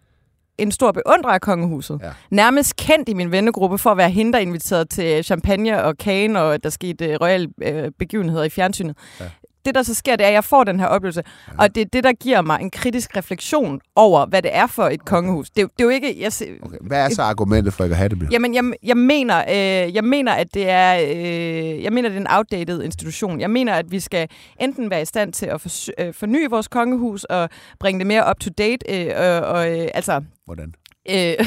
en 0.57 0.71
stor 0.71 0.91
beundrer 0.91 1.31
af 1.31 1.41
kongehuset. 1.41 1.99
Ja. 2.03 2.11
Nærmest 2.31 2.75
kendt 2.75 3.09
i 3.09 3.13
min 3.13 3.31
vennegruppe 3.31 3.77
for 3.77 3.89
at 3.89 3.97
være 3.97 4.09
hende, 4.09 4.33
der 4.33 4.39
inviteret 4.39 4.89
til 4.89 5.23
champagne 5.23 5.83
og 5.83 5.97
kagen, 5.97 6.35
og 6.35 6.63
der 6.63 6.69
skete 6.69 7.05
øh, 7.05 7.17
royale 7.21 7.49
øh, 7.61 7.91
begivenheder 7.99 8.43
i 8.43 8.49
fjernsynet. 8.49 8.97
Ja. 9.19 9.25
Det, 9.65 9.75
der 9.75 9.83
så 9.83 9.93
sker, 9.93 10.15
det 10.15 10.23
er, 10.23 10.27
at 10.27 10.33
jeg 10.33 10.43
får 10.43 10.63
den 10.63 10.79
her 10.79 10.87
oplevelse. 10.87 11.23
Ja. 11.47 11.53
Og 11.63 11.75
det 11.75 11.81
er 11.81 11.85
det, 11.93 12.03
der 12.03 12.13
giver 12.13 12.41
mig 12.41 12.59
en 12.61 12.69
kritisk 12.71 13.17
refleksion 13.17 13.79
over, 13.95 14.25
hvad 14.25 14.41
det 14.41 14.55
er 14.55 14.67
for 14.67 14.83
et 14.83 15.05
kongehus. 15.05 15.49
Det, 15.49 15.57
er 15.57 15.61
jo- 15.61 15.69
det 15.77 15.79
er 15.79 15.83
jo 15.83 15.89
ikke... 15.89 16.21
Jeg, 16.21 16.33
se- 16.33 16.45
Okay. 16.61 16.77
Hvad 16.81 17.05
er 17.05 17.09
så 17.09 17.21
argumentet 17.21 17.73
for 17.73 17.83
ikke 17.83 17.93
at 17.93 17.97
have 17.97 18.09
det 18.09 18.17
med? 18.17 18.27
Jamen, 18.31 18.55
jeg, 18.55 18.63
jeg, 18.83 18.97
mener, 18.97 19.37
øh, 19.49 19.95
jeg 19.95 20.03
mener, 20.03 20.31
at 20.33 20.47
det 20.53 20.69
er, 20.69 20.99
øh, 20.99 21.83
jeg 21.83 21.93
mener, 21.93 22.09
det 22.09 22.15
er 22.15 22.21
en 22.21 22.27
outdated 22.29 22.83
institution. 22.83 23.39
Jeg 23.39 23.49
mener, 23.49 23.73
at 23.73 23.91
vi 23.91 23.99
skal 23.99 24.27
enten 24.61 24.89
være 24.89 25.01
i 25.01 25.05
stand 25.05 25.33
til 25.33 25.45
at 25.45 25.61
forsø- 25.65 26.03
øh, 26.03 26.13
forny 26.13 26.49
vores 26.49 26.67
kongehus 26.67 27.23
og 27.23 27.49
bringe 27.79 27.99
det 27.99 28.07
mere 28.07 28.29
up 28.29 28.39
to 28.39 28.49
date, 28.57 29.05
øh, 29.05 29.11
og, 29.21 29.41
og 29.49 29.79
øh, 29.79 29.87
altså 29.93 30.21
Hvordan? 30.45 30.73
Øh, 31.09 31.33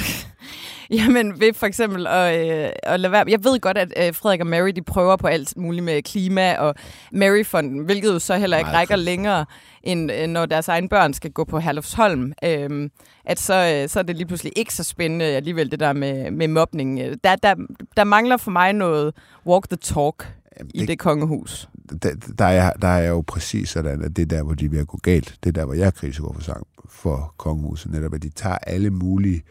jamen, 0.99 1.41
ved 1.41 1.55
for 1.55 1.67
eksempel 1.67 2.07
at, 2.07 2.49
øh, 2.65 2.71
at 2.83 3.01
lade 3.01 3.13
være... 3.13 3.25
Jeg 3.29 3.45
ved 3.45 3.61
godt, 3.61 3.79
at 3.79 3.93
øh, 3.97 4.15
Frederik 4.15 4.41
og 4.41 4.47
Mary, 4.47 4.69
de 4.69 4.83
prøver 4.83 5.17
på 5.17 5.27
alt 5.27 5.57
muligt 5.57 5.85
med 5.85 6.03
klima 6.03 6.55
og 6.57 6.75
Maryfonden, 7.13 7.79
hvilket 7.79 8.09
jo 8.09 8.19
så 8.19 8.37
heller 8.37 8.57
ikke 8.59 8.69
Meget 8.69 8.79
rækker 8.79 8.97
længere, 8.97 9.47
end 9.83 10.13
øh, 10.13 10.27
når 10.27 10.47
deres 10.47 10.69
egne 10.69 10.89
børn 10.89 11.15
skal 11.15 11.31
gå 11.31 11.45
på 11.45 11.59
Herlufsholm. 11.59 12.33
Øh, 12.45 12.91
at 13.25 13.41
så, 13.41 13.81
øh, 13.83 13.89
så 13.89 13.99
er 13.99 14.03
det 14.03 14.17
lige 14.17 14.27
pludselig 14.27 14.53
ikke 14.57 14.75
så 14.75 14.85
spændende 14.85 15.25
alligevel, 15.25 15.71
det 15.71 15.81
der 15.81 15.93
med, 15.93 16.31
med 16.31 16.49
mobning. 16.49 17.01
Øh, 17.01 17.17
Der, 17.25 17.37
der, 17.37 17.55
der 17.97 18.05
mangler 18.05 18.37
for 18.37 18.51
mig 18.51 18.73
noget 18.73 19.15
walk 19.47 19.69
the 19.69 19.77
talk 19.77 20.27
Jamen, 20.59 20.71
i 20.75 20.87
det 20.87 20.99
kongehus. 20.99 21.69
der, 22.03 22.11
der, 22.39 22.45
er, 22.45 22.73
der 22.73 22.89
er 22.89 23.09
jo 23.09 23.25
præcis 23.27 23.69
sådan, 23.69 24.05
at 24.05 24.17
det 24.17 24.23
er 24.23 24.27
der, 24.27 24.43
hvor 24.43 24.55
de 24.55 24.79
at 24.79 24.87
gå 24.87 24.99
galt. 25.03 25.35
Det 25.45 25.49
er 25.49 25.53
der, 25.53 25.65
hvor 25.65 25.75
jeg 25.75 25.87
er 25.87 25.91
kritisk 25.91 26.23
over 26.23 26.35
for, 26.41 26.67
for 26.89 27.35
kongehuset. 27.37 27.93
Netop, 27.93 28.15
at 28.15 28.23
de 28.23 28.29
tager 28.31 28.59
alle 28.59 28.91
mulige 28.91 29.43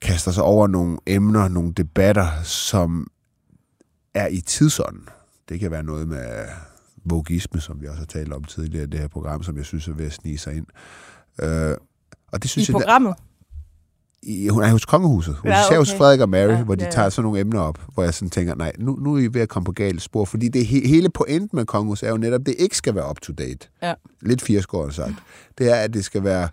kaster 0.00 0.30
sig 0.30 0.42
over 0.42 0.66
nogle 0.66 0.98
emner, 1.06 1.48
nogle 1.48 1.72
debatter, 1.72 2.42
som 2.42 3.06
er 4.14 4.26
i 4.26 4.40
tidsånden. 4.40 5.08
Det 5.48 5.60
kan 5.60 5.70
være 5.70 5.82
noget 5.82 6.08
med 6.08 6.46
vogisme, 7.04 7.60
som 7.60 7.80
vi 7.80 7.86
også 7.86 7.98
har 7.98 8.06
talt 8.06 8.32
om 8.32 8.44
tidligere 8.44 8.84
i 8.84 8.90
det 8.90 9.00
her 9.00 9.08
program, 9.08 9.42
som 9.42 9.56
jeg 9.56 9.64
synes 9.64 9.88
er 9.88 9.92
ved 9.92 10.06
at 10.06 10.12
snige 10.12 10.38
sig 10.38 10.56
ind. 10.56 10.66
Øh, 11.42 11.76
og 12.32 12.42
det 12.42 12.44
I 12.44 12.48
synes 12.48 12.68
jeg, 12.68 12.72
programmet. 12.74 13.14
i, 14.22 14.48
hun 14.48 14.62
er 14.62 14.70
hos 14.70 14.84
kongehuset. 14.84 15.34
Hun 15.36 15.50
Ja, 15.50 15.60
okay. 15.60 15.72
ser 15.74 15.78
hos. 15.78 15.94
Frederik 15.94 16.20
og 16.20 16.28
Mary, 16.28 16.48
Ja, 16.48 16.62
hvor 16.64 16.74
de 16.74 16.84
ja, 16.84 16.90
tager 16.90 17.08
sådan 17.08 17.24
nogle 17.24 17.40
emner 17.40 17.60
op, 17.60 17.78
hvor 17.94 18.02
jeg 18.02 18.14
sådan 18.14 18.30
tænker, 18.30 18.54
nej, 18.54 18.72
nu, 18.78 18.96
nu 18.96 19.14
er 19.14 19.18
I 19.18 19.26
ved 19.34 19.40
at 19.40 19.48
komme 19.48 19.64
på 19.64 19.72
galt 19.72 20.02
spor, 20.02 20.24
fordi 20.24 20.48
det 20.48 20.66
he, 20.66 20.86
hele 20.88 21.10
pointen 21.10 21.56
med 21.56 21.64
kongehuset 21.66 22.06
er 22.06 22.10
jo 22.10 22.16
netop, 22.16 22.40
at 22.40 22.46
det 22.46 22.54
ikke 22.58 22.76
skal 22.76 22.94
være 22.94 23.10
up 23.10 23.20
to 23.20 23.32
date. 23.32 23.68
Ja. 23.82 23.94
Lidt 24.22 24.42
firskåret 24.42 24.94
sagt. 24.94 25.14
Det 25.58 25.70
er, 25.70 25.76
at 25.76 25.94
det 25.94 26.04
skal 26.04 26.24
være 26.24 26.48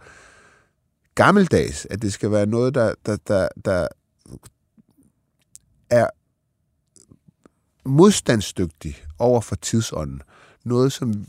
gammeldags, 1.15 1.87
at 1.89 2.01
det 2.01 2.13
skal 2.13 2.31
være 2.31 2.45
noget, 2.45 2.75
der, 2.75 2.93
der, 3.05 3.17
der, 3.27 3.47
der 3.65 3.87
er 5.89 6.07
modstandsdygtig 7.85 9.03
over 9.19 9.41
for 9.41 9.55
tidsånden. 9.55 10.21
Noget, 10.63 10.91
som 10.91 11.25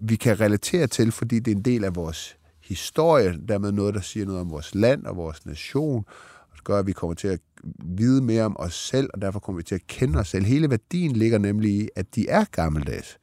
vi 0.00 0.16
kan 0.16 0.40
relatere 0.40 0.86
til, 0.86 1.12
fordi 1.12 1.38
det 1.38 1.52
er 1.52 1.56
en 1.56 1.62
del 1.62 1.84
af 1.84 1.96
vores 1.96 2.36
historie, 2.60 3.38
dermed 3.48 3.72
noget, 3.72 3.94
der 3.94 4.00
siger 4.00 4.26
noget 4.26 4.40
om 4.40 4.50
vores 4.50 4.74
land 4.74 5.06
og 5.06 5.16
vores 5.16 5.46
nation, 5.46 6.04
og 6.40 6.56
det 6.56 6.64
gør, 6.64 6.78
at 6.78 6.86
vi 6.86 6.92
kommer 6.92 7.14
til 7.14 7.28
at 7.28 7.40
vide 7.84 8.22
mere 8.22 8.44
om 8.44 8.56
os 8.58 8.74
selv, 8.74 9.10
og 9.14 9.22
derfor 9.22 9.38
kommer 9.38 9.56
vi 9.56 9.62
til 9.62 9.74
at 9.74 9.86
kende 9.86 10.18
os 10.18 10.28
selv. 10.28 10.44
Hele 10.44 10.70
værdien 10.70 11.12
ligger 11.12 11.38
nemlig 11.38 11.70
i, 11.70 11.88
at 11.96 12.14
de 12.14 12.28
er 12.28 12.44
gammeldags. 12.44 13.18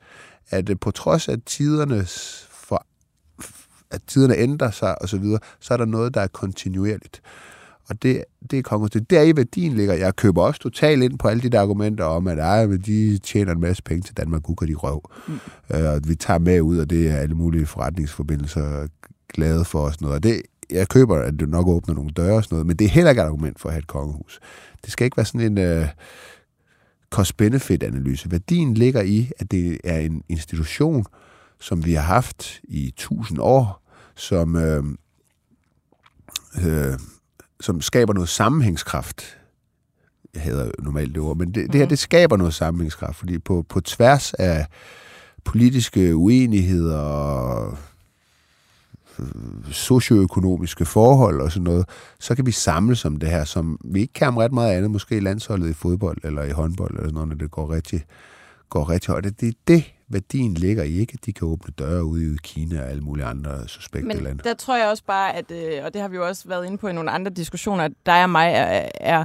At 0.49 0.69
øh, 0.69 0.75
på 0.81 0.91
trods 0.91 1.29
af 1.29 1.37
tidernes 1.45 2.47
at 3.93 4.01
tiderne 4.07 4.37
ændrer 4.37 4.71
sig 4.71 5.01
og 5.01 5.09
så 5.09 5.17
videre, 5.17 5.39
så 5.59 5.73
er 5.73 5.77
der 5.77 5.85
noget, 5.85 6.13
der 6.13 6.21
er 6.21 6.27
kontinuerligt. 6.27 7.21
Og 7.89 8.03
det, 8.03 8.23
det 8.51 8.59
er 8.59 8.63
kongehus. 8.63 8.89
Det 8.89 9.01
er 9.01 9.05
der 9.09 9.21
i 9.21 9.35
værdien 9.35 9.73
ligger. 9.73 9.93
Jeg 9.93 10.15
køber 10.15 10.41
også 10.41 10.59
totalt 10.59 11.03
ind 11.03 11.19
på 11.19 11.27
alle 11.27 11.43
de 11.43 11.49
der 11.49 11.61
argumenter 11.61 12.03
om, 12.03 12.27
at 12.27 12.39
ej, 12.39 12.67
men 12.67 12.79
de 12.79 13.17
tjener 13.17 13.51
en 13.51 13.61
masse 13.61 13.83
penge 13.83 14.01
til 14.01 14.17
Danmark, 14.17 14.43
gukker 14.43 14.65
de 14.65 14.73
røv. 14.73 15.09
Mm. 15.27 15.33
Øh, 15.73 15.91
og 15.91 16.01
vi 16.07 16.15
tager 16.15 16.39
med 16.39 16.61
ud, 16.61 16.77
og 16.77 16.89
det 16.89 17.11
er 17.11 17.15
alle 17.15 17.35
mulige 17.35 17.65
forretningsforbindelser 17.65 18.87
glade 19.33 19.65
for 19.65 19.79
os. 19.79 20.01
Noget. 20.01 20.15
Og 20.15 20.23
det, 20.23 20.41
jeg 20.71 20.87
køber, 20.87 21.17
at 21.17 21.33
det 21.39 21.49
nok 21.49 21.67
åbner 21.67 21.95
nogle 21.95 22.11
døre 22.11 22.35
og 22.35 22.43
sådan 22.43 22.55
noget, 22.55 22.67
men 22.67 22.75
det 22.75 22.85
er 22.85 22.89
heller 22.89 23.11
ikke 23.11 23.21
et 23.21 23.25
argument 23.25 23.59
for 23.59 23.69
at 23.69 23.73
have 23.73 23.79
et 23.79 23.87
kongehus. 23.87 24.39
Det 24.83 24.91
skal 24.91 25.05
ikke 25.05 25.17
være 25.17 25.25
sådan 25.25 25.57
en 25.57 25.81
uh, 25.81 25.87
cost-benefit-analyse. 27.09 28.31
Værdien 28.31 28.73
ligger 28.73 29.01
i, 29.01 29.31
at 29.39 29.51
det 29.51 29.77
er 29.83 29.99
en 29.99 30.23
institution, 30.29 31.05
som 31.59 31.85
vi 31.85 31.93
har 31.93 32.01
haft 32.01 32.59
i 32.63 32.93
tusind 32.97 33.39
år, 33.41 33.82
som, 34.15 34.55
øh, 34.55 34.83
øh, 36.65 36.99
som 37.59 37.81
skaber 37.81 38.13
noget 38.13 38.29
sammenhængskraft 38.29 39.37
jeg 40.33 40.41
hader 40.41 40.71
normalt 40.79 41.15
det 41.15 41.23
ord, 41.23 41.37
men 41.37 41.51
det, 41.51 41.73
det 41.73 41.75
her, 41.75 41.87
det 41.87 41.99
skaber 41.99 42.37
noget 42.37 42.53
samlingskraft, 42.53 43.17
fordi 43.17 43.39
på, 43.39 43.65
på 43.69 43.81
tværs 43.81 44.33
af 44.33 44.65
politiske 45.43 46.15
uenigheder 46.15 46.97
og 46.97 47.77
øh, 49.19 49.25
socioøkonomiske 49.71 50.85
forhold 50.85 51.41
og 51.41 51.51
sådan 51.51 51.63
noget, 51.63 51.85
så 52.19 52.35
kan 52.35 52.45
vi 52.45 52.51
samles 52.51 53.05
om 53.05 53.17
det 53.17 53.29
her, 53.29 53.43
som 53.43 53.79
vi 53.83 54.01
ikke 54.01 54.13
kan 54.13 54.27
om 54.27 54.37
ret 54.37 54.51
meget 54.51 54.73
andet, 54.73 54.91
måske 54.91 55.17
i 55.17 55.19
landsholdet 55.19 55.69
i 55.69 55.73
fodbold 55.73 56.17
eller 56.23 56.43
i 56.43 56.51
håndbold 56.51 56.91
eller 56.91 57.03
sådan 57.03 57.13
noget, 57.13 57.29
når 57.29 57.35
det 57.35 57.51
går 57.51 57.71
rigtig, 57.71 58.05
går 58.69 58.89
rigtig 58.89 59.11
højt. 59.11 59.23
Det 59.23 59.47
er 59.47 59.53
det, 59.67 59.92
værdien 60.07 60.53
ligger 60.53 60.83
i, 60.83 60.97
ikke 60.97 61.13
at 61.19 61.25
de 61.25 61.33
kan 61.33 61.47
åbne 61.47 61.73
døre 61.79 62.03
ude 62.03 62.33
i 62.33 62.37
Kina 62.43 62.81
og 62.81 62.89
alle 62.89 63.01
mulige 63.01 63.25
andre 63.25 63.67
suspekte 63.67 64.07
Men 64.07 64.17
lande. 64.17 64.43
der 64.43 64.53
tror 64.53 64.77
jeg 64.77 64.87
også 64.87 65.03
bare, 65.07 65.35
at, 65.35 65.51
øh, 65.51 65.85
og 65.85 65.93
det 65.93 66.01
har 66.01 66.07
vi 66.07 66.15
jo 66.15 66.27
også 66.27 66.47
været 66.47 66.65
inde 66.65 66.77
på 66.77 66.87
i 66.87 66.93
nogle 66.93 67.11
andre 67.11 67.31
diskussioner, 67.31 67.83
at 67.83 67.91
dig 68.05 68.23
og 68.23 68.29
mig 68.29 68.51
er, 68.53 68.89
er 68.95 69.23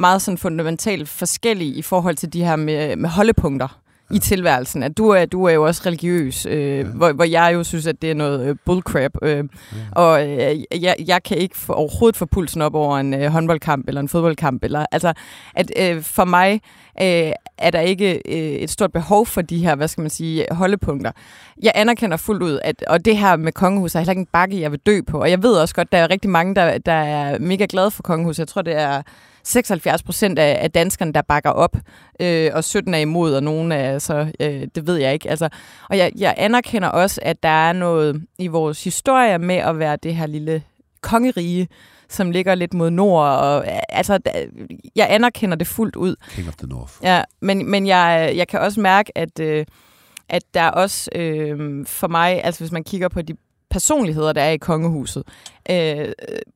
meget 0.00 0.22
sådan 0.22 0.38
fundamentalt 0.38 1.08
forskellige 1.08 1.74
i 1.74 1.82
forhold 1.82 2.16
til 2.16 2.32
de 2.32 2.44
her 2.44 2.56
med, 2.56 2.96
med 2.96 3.10
holdepunkter 3.10 3.83
i 4.10 4.18
tilværelsen. 4.18 4.82
At 4.82 4.98
du 4.98 5.08
er, 5.08 5.26
du 5.26 5.44
er 5.44 5.52
jo 5.52 5.66
også 5.66 5.82
religiøs, 5.86 6.46
øh, 6.46 6.78
ja. 6.78 6.82
hvor, 6.82 7.12
hvor 7.12 7.24
jeg 7.24 7.50
jo 7.54 7.64
synes, 7.64 7.86
at 7.86 8.02
det 8.02 8.10
er 8.10 8.14
noget 8.14 8.48
øh, 8.48 8.56
bullcrap. 8.64 9.12
Øh, 9.22 9.36
ja. 9.36 9.44
Og 9.92 10.28
øh, 10.28 10.82
jeg, 10.82 10.96
jeg 11.06 11.22
kan 11.22 11.36
ikke 11.36 11.58
for, 11.58 11.74
overhovedet 11.74 12.16
få 12.16 12.26
pulsen 12.26 12.62
op 12.62 12.74
over 12.74 12.98
en 12.98 13.14
øh, 13.14 13.30
håndboldkamp 13.30 13.88
eller 13.88 14.00
en 14.00 14.08
fodboldkamp. 14.08 14.64
Eller, 14.64 14.86
altså, 14.92 15.12
at 15.54 15.72
øh, 15.78 16.02
for 16.02 16.24
mig 16.24 16.60
øh, 17.02 17.32
er 17.58 17.70
der 17.70 17.80
ikke 17.80 18.14
øh, 18.14 18.34
et 18.36 18.70
stort 18.70 18.92
behov 18.92 19.26
for 19.26 19.42
de 19.42 19.58
her, 19.58 19.74
hvad 19.74 19.88
skal 19.88 20.02
man 20.02 20.10
sige, 20.10 20.46
holdepunkter. 20.50 21.10
Jeg 21.62 21.72
anerkender 21.74 22.16
fuldt 22.16 22.42
ud, 22.42 22.58
at 22.64 22.84
og 22.86 23.04
det 23.04 23.16
her 23.16 23.36
med 23.36 23.52
kongehus 23.52 23.94
er 23.94 23.98
heller 23.98 24.12
ikke 24.12 24.20
en 24.20 24.28
bakke, 24.32 24.60
jeg 24.60 24.70
vil 24.70 24.80
dø 24.86 25.00
på. 25.06 25.20
Og 25.20 25.30
jeg 25.30 25.42
ved 25.42 25.52
også 25.54 25.74
godt, 25.74 25.92
der 25.92 25.98
er 25.98 26.10
rigtig 26.10 26.30
mange, 26.30 26.54
der, 26.54 26.78
der 26.78 26.92
er 26.92 27.38
mega 27.38 27.66
glade 27.68 27.90
for 27.90 28.02
kongehus. 28.02 28.38
Jeg 28.38 28.48
tror, 28.48 28.62
det 28.62 28.76
er 28.76 29.02
76 29.44 30.02
procent 30.02 30.38
af, 30.38 30.58
af 30.60 30.70
danskerne, 30.70 31.12
der 31.12 31.22
bakker 31.22 31.50
op, 31.50 31.76
øh, 32.20 32.50
og 32.54 32.64
17 32.64 32.94
er 32.94 32.98
imod, 32.98 33.34
og 33.34 33.42
nogen 33.42 33.72
er 33.72 33.98
så, 33.98 34.32
øh, 34.40 34.68
det 34.74 34.86
ved 34.86 34.96
jeg 34.96 35.12
ikke. 35.12 35.30
Altså, 35.30 35.48
og 35.90 35.98
jeg, 35.98 36.12
jeg 36.18 36.34
anerkender 36.36 36.88
også, 36.88 37.20
at 37.22 37.42
der 37.42 37.48
er 37.48 37.72
noget 37.72 38.22
i 38.38 38.46
vores 38.46 38.84
historie 38.84 39.38
med 39.38 39.56
at 39.56 39.78
være 39.78 39.96
det 40.02 40.14
her 40.14 40.26
lille 40.26 40.62
kongerige, 41.00 41.68
som 42.08 42.30
ligger 42.30 42.54
lidt 42.54 42.74
mod 42.74 42.90
nord. 42.90 43.28
Og, 43.28 43.64
altså, 43.88 44.18
jeg 44.96 45.06
anerkender 45.10 45.56
det 45.56 45.66
fuldt 45.66 45.96
ud. 45.96 46.16
King 46.30 46.48
of 46.48 46.54
the 46.56 46.66
North. 46.66 46.92
Ja, 47.02 47.22
men, 47.40 47.70
men 47.70 47.86
jeg, 47.86 48.32
jeg 48.36 48.48
kan 48.48 48.60
også 48.60 48.80
mærke, 48.80 49.18
at, 49.18 49.40
øh, 49.40 49.66
at 50.28 50.42
der 50.54 50.68
også 50.68 51.10
øh, 51.14 51.86
for 51.86 52.08
mig, 52.08 52.44
altså 52.44 52.60
hvis 52.60 52.72
man 52.72 52.84
kigger 52.84 53.08
på 53.08 53.22
de 53.22 53.34
personligheder, 53.74 54.32
der 54.32 54.42
er 54.42 54.50
i 54.50 54.56
kongehuset. 54.56 55.22
Øh, 55.70 56.08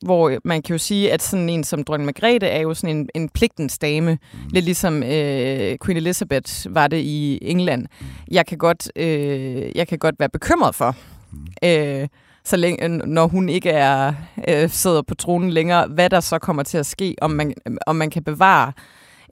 hvor 0.04 0.38
man 0.44 0.62
kan 0.62 0.74
jo 0.74 0.78
sige, 0.78 1.12
at 1.12 1.22
sådan 1.22 1.48
en 1.48 1.64
som 1.64 1.84
dronning 1.84 2.06
Margrethe 2.06 2.48
er 2.48 2.60
jo 2.60 2.74
sådan 2.74 2.96
en, 2.96 3.08
en 3.14 3.28
pligtens 3.28 3.78
dame. 3.78 4.12
Mm. 4.12 4.38
Lidt 4.52 4.64
ligesom 4.64 5.02
øh, 5.02 5.76
Queen 5.84 5.96
Elizabeth 5.96 6.52
var 6.70 6.86
det 6.86 6.96
i 6.96 7.38
England. 7.42 7.86
Jeg 8.30 8.46
kan 8.46 8.58
godt, 8.58 8.92
øh, 8.96 9.76
jeg 9.76 9.88
kan 9.88 9.98
godt 9.98 10.14
være 10.18 10.28
bekymret 10.28 10.74
for, 10.74 10.96
mm. 11.32 11.38
øh, 11.64 12.08
så 12.44 12.56
længe, 12.56 12.88
når 12.88 13.26
hun 13.26 13.48
ikke 13.48 13.70
er 13.70 14.12
øh, 14.48 14.70
sidder 14.70 15.02
på 15.02 15.14
tronen 15.14 15.50
længere, 15.50 15.86
hvad 15.86 16.10
der 16.10 16.20
så 16.20 16.38
kommer 16.38 16.62
til 16.62 16.78
at 16.78 16.86
ske, 16.86 17.14
om 17.20 17.30
man, 17.30 17.54
om 17.86 17.96
man 17.96 18.10
kan 18.10 18.24
bevare 18.24 18.72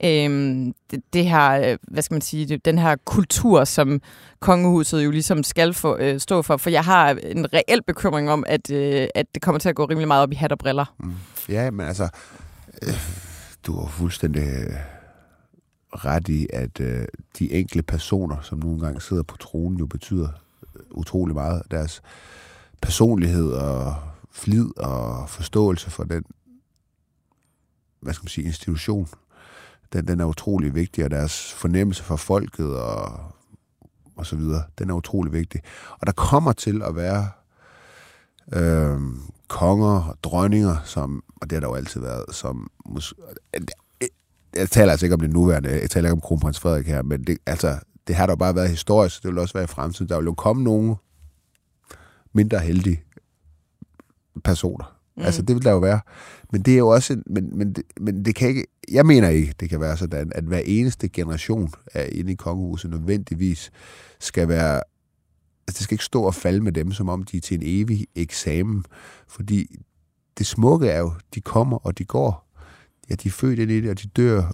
øhm, 0.03 0.73
det, 0.91 1.01
det 1.13 1.25
her, 1.25 1.71
øh, 1.71 1.77
hvad 1.81 2.03
skal 2.03 2.15
man 2.15 2.21
sige, 2.21 2.45
det, 2.45 2.65
den 2.65 2.77
her 2.77 2.95
kultur, 3.05 3.63
som 3.63 4.01
kongehuset 4.39 5.05
jo 5.05 5.11
ligesom 5.11 5.43
skal 5.43 5.73
få, 5.73 5.97
øh, 5.97 6.19
stå 6.19 6.41
for. 6.41 6.57
For 6.57 6.69
jeg 6.69 6.83
har 6.83 7.09
en 7.09 7.53
reel 7.53 7.83
bekymring 7.83 8.31
om, 8.31 8.43
at, 8.47 8.71
øh, 8.71 9.07
at 9.15 9.25
det 9.33 9.41
kommer 9.41 9.59
til 9.59 9.69
at 9.69 9.75
gå 9.75 9.85
rimelig 9.85 10.07
meget 10.07 10.23
op 10.23 10.31
i 10.31 10.35
hat 10.35 10.51
og 10.51 10.57
briller. 10.57 10.95
Mm. 10.99 11.13
Ja, 11.49 11.71
men 11.71 11.87
altså, 11.87 12.09
øh, 12.81 12.93
du 13.67 13.79
har 13.79 13.87
fuldstændig 13.87 14.43
øh, 14.43 14.73
ret 15.91 16.27
i, 16.27 16.47
at 16.53 16.79
øh, 16.79 17.05
de 17.39 17.51
enkelte 17.51 17.83
personer, 17.83 18.41
som 18.41 18.59
nogle 18.59 18.79
gange 18.79 19.01
sidder 19.01 19.23
på 19.23 19.37
tronen, 19.37 19.79
jo 19.79 19.85
betyder 19.85 20.29
øh, 20.75 20.81
utrolig 20.91 21.35
meget. 21.35 21.61
Deres 21.71 22.01
personlighed 22.81 23.51
og 23.51 23.95
flid 24.31 24.77
og 24.77 25.29
forståelse 25.29 25.89
for 25.89 26.03
den 26.03 26.23
hvad 28.01 28.13
skal 28.13 28.23
man 28.23 28.29
sige, 28.29 28.45
institution, 28.45 29.07
den, 29.93 30.07
den 30.07 30.19
er 30.19 30.25
utrolig 30.25 30.75
vigtig, 30.75 31.03
og 31.03 31.11
deres 31.11 31.53
fornemmelse 31.53 32.03
for 32.03 32.15
folket 32.15 32.77
og, 32.77 33.19
og 34.15 34.25
så 34.25 34.35
videre, 34.35 34.63
den 34.79 34.89
er 34.89 34.93
utrolig 34.93 35.33
vigtig. 35.33 35.61
Og 35.99 36.07
der 36.07 36.13
kommer 36.13 36.51
til 36.51 36.81
at 36.81 36.95
være 36.95 37.29
øh, 38.53 38.99
konger 39.47 40.01
og 40.01 40.17
dronninger, 40.23 40.75
som, 40.85 41.23
og 41.41 41.49
det 41.49 41.55
har 41.55 41.59
der 41.59 41.67
jo 41.67 41.75
altid 41.75 42.01
været, 42.01 42.25
som 42.31 42.71
jeg 44.55 44.69
taler 44.69 44.91
altså 44.91 45.05
ikke 45.05 45.13
om 45.13 45.19
det 45.19 45.29
nuværende, 45.29 45.69
jeg 45.69 45.89
taler 45.89 46.09
ikke 46.09 46.13
om 46.13 46.21
kronprins 46.21 46.59
Frederik 46.59 46.87
her, 46.87 47.01
men 47.01 47.23
det, 47.23 47.37
altså, 47.45 47.79
det 48.07 48.15
har 48.15 48.25
der 48.25 48.31
jo 48.31 48.37
bare 48.37 48.55
været 48.55 48.69
historisk, 48.69 49.23
det 49.23 49.31
vil 49.31 49.39
også 49.39 49.53
være 49.53 49.63
i 49.63 49.67
fremtiden. 49.67 50.09
Der 50.09 50.17
vil 50.17 50.25
jo 50.25 50.33
komme 50.33 50.63
nogle 50.63 50.95
mindre 52.33 52.59
heldige 52.59 53.03
personer, 54.43 54.96
Mm. 55.17 55.23
Altså, 55.23 55.41
det 55.41 55.55
vil 55.55 55.63
der 55.63 55.71
jo 55.71 55.77
være. 55.77 55.99
Men 56.51 56.61
det 56.61 56.73
er 56.73 56.77
jo 56.77 56.87
også... 56.87 57.21
Men, 57.25 57.57
men, 57.57 57.73
det, 57.73 57.83
men 58.01 58.25
det 58.25 58.35
kan 58.35 58.47
ikke... 58.47 58.67
Jeg 58.91 59.05
mener 59.05 59.29
ikke, 59.29 59.53
det 59.59 59.69
kan 59.69 59.81
være 59.81 59.97
sådan, 59.97 60.31
at 60.35 60.43
hver 60.43 60.61
eneste 60.65 61.09
generation 61.09 61.69
af 61.93 62.09
inde 62.11 62.31
i 62.31 62.35
kongehuset 62.35 62.91
nødvendigvis 62.91 63.71
skal 64.19 64.47
være... 64.47 64.81
Altså, 65.67 65.79
det 65.79 65.83
skal 65.83 65.95
ikke 65.95 66.03
stå 66.03 66.23
og 66.23 66.35
falde 66.35 66.61
med 66.61 66.71
dem, 66.71 66.91
som 66.91 67.09
om 67.09 67.23
de 67.23 67.37
er 67.37 67.41
til 67.41 67.55
en 67.55 67.63
evig 67.65 68.07
eksamen. 68.15 68.85
Fordi 69.27 69.79
det 70.37 70.45
smukke 70.45 70.87
er 70.87 70.99
jo, 70.99 71.11
de 71.33 71.41
kommer 71.41 71.77
og 71.77 71.97
de 71.97 72.05
går. 72.05 72.47
Ja, 73.09 73.15
de 73.15 73.27
er 73.27 73.31
født 73.31 73.59
ind 73.59 73.71
i 73.71 73.81
det, 73.81 73.89
og 73.89 74.01
de 74.01 74.07
dør 74.07 74.51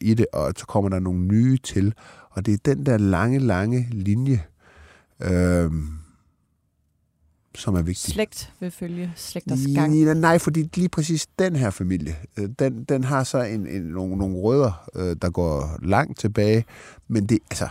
i 0.00 0.14
det, 0.14 0.26
og 0.32 0.52
så 0.56 0.66
kommer 0.66 0.88
der 0.88 0.98
nogle 0.98 1.20
nye 1.20 1.58
til. 1.58 1.94
Og 2.30 2.46
det 2.46 2.54
er 2.54 2.74
den 2.74 2.86
der 2.86 2.98
lange, 2.98 3.38
lange 3.38 3.88
linje, 3.90 4.44
øh, 5.22 5.72
som 7.58 7.74
er 7.74 7.82
vigtig. 7.82 8.12
Slægt 8.12 8.52
vil 8.60 8.70
følge 8.70 9.12
slægters 9.16 9.60
gang? 9.74 9.98
Ja, 9.98 10.14
nej, 10.14 10.38
fordi 10.38 10.70
lige 10.74 10.88
præcis 10.88 11.26
den 11.38 11.56
her 11.56 11.70
familie, 11.70 12.16
øh, 12.36 12.48
den, 12.58 12.84
den 12.84 13.04
har 13.04 13.24
så 13.24 13.42
en, 13.42 13.66
en, 13.66 13.82
nogle, 13.82 14.16
nogle 14.16 14.36
rødder, 14.36 14.90
øh, 14.94 15.16
der 15.22 15.30
går 15.30 15.78
langt 15.82 16.18
tilbage, 16.18 16.64
men 17.08 17.26
det, 17.26 17.38
altså, 17.50 17.68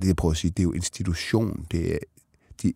det 0.00 0.06
jeg 0.06 0.16
prøver 0.16 0.32
at 0.32 0.36
sige, 0.36 0.50
det 0.50 0.58
er 0.58 0.62
jo 0.62 0.72
institution, 0.72 1.66
det 1.70 1.94
er, 1.94 1.98
de, 2.62 2.72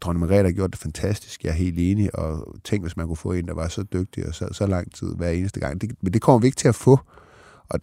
dronning 0.00 0.20
Margrethe 0.20 0.44
har 0.44 0.52
gjort 0.52 0.70
det 0.70 0.80
fantastisk, 0.80 1.44
jeg 1.44 1.50
er 1.50 1.54
helt 1.54 1.78
enig, 1.78 2.18
og 2.18 2.56
tænk, 2.64 2.82
hvis 2.82 2.96
man 2.96 3.06
kunne 3.06 3.16
få 3.16 3.32
en, 3.32 3.48
der 3.48 3.54
var 3.54 3.68
så 3.68 3.82
dygtig 3.82 4.26
og 4.26 4.34
så, 4.34 4.48
så 4.52 4.66
lang 4.66 4.94
tid 4.94 5.14
hver 5.14 5.30
eneste 5.30 5.60
gang. 5.60 5.80
Det, 5.80 5.90
men 6.00 6.12
det 6.12 6.22
kommer 6.22 6.38
vi 6.38 6.46
ikke 6.46 6.56
til 6.56 6.68
at 6.68 6.74
få. 6.74 7.00
Og, 7.68 7.80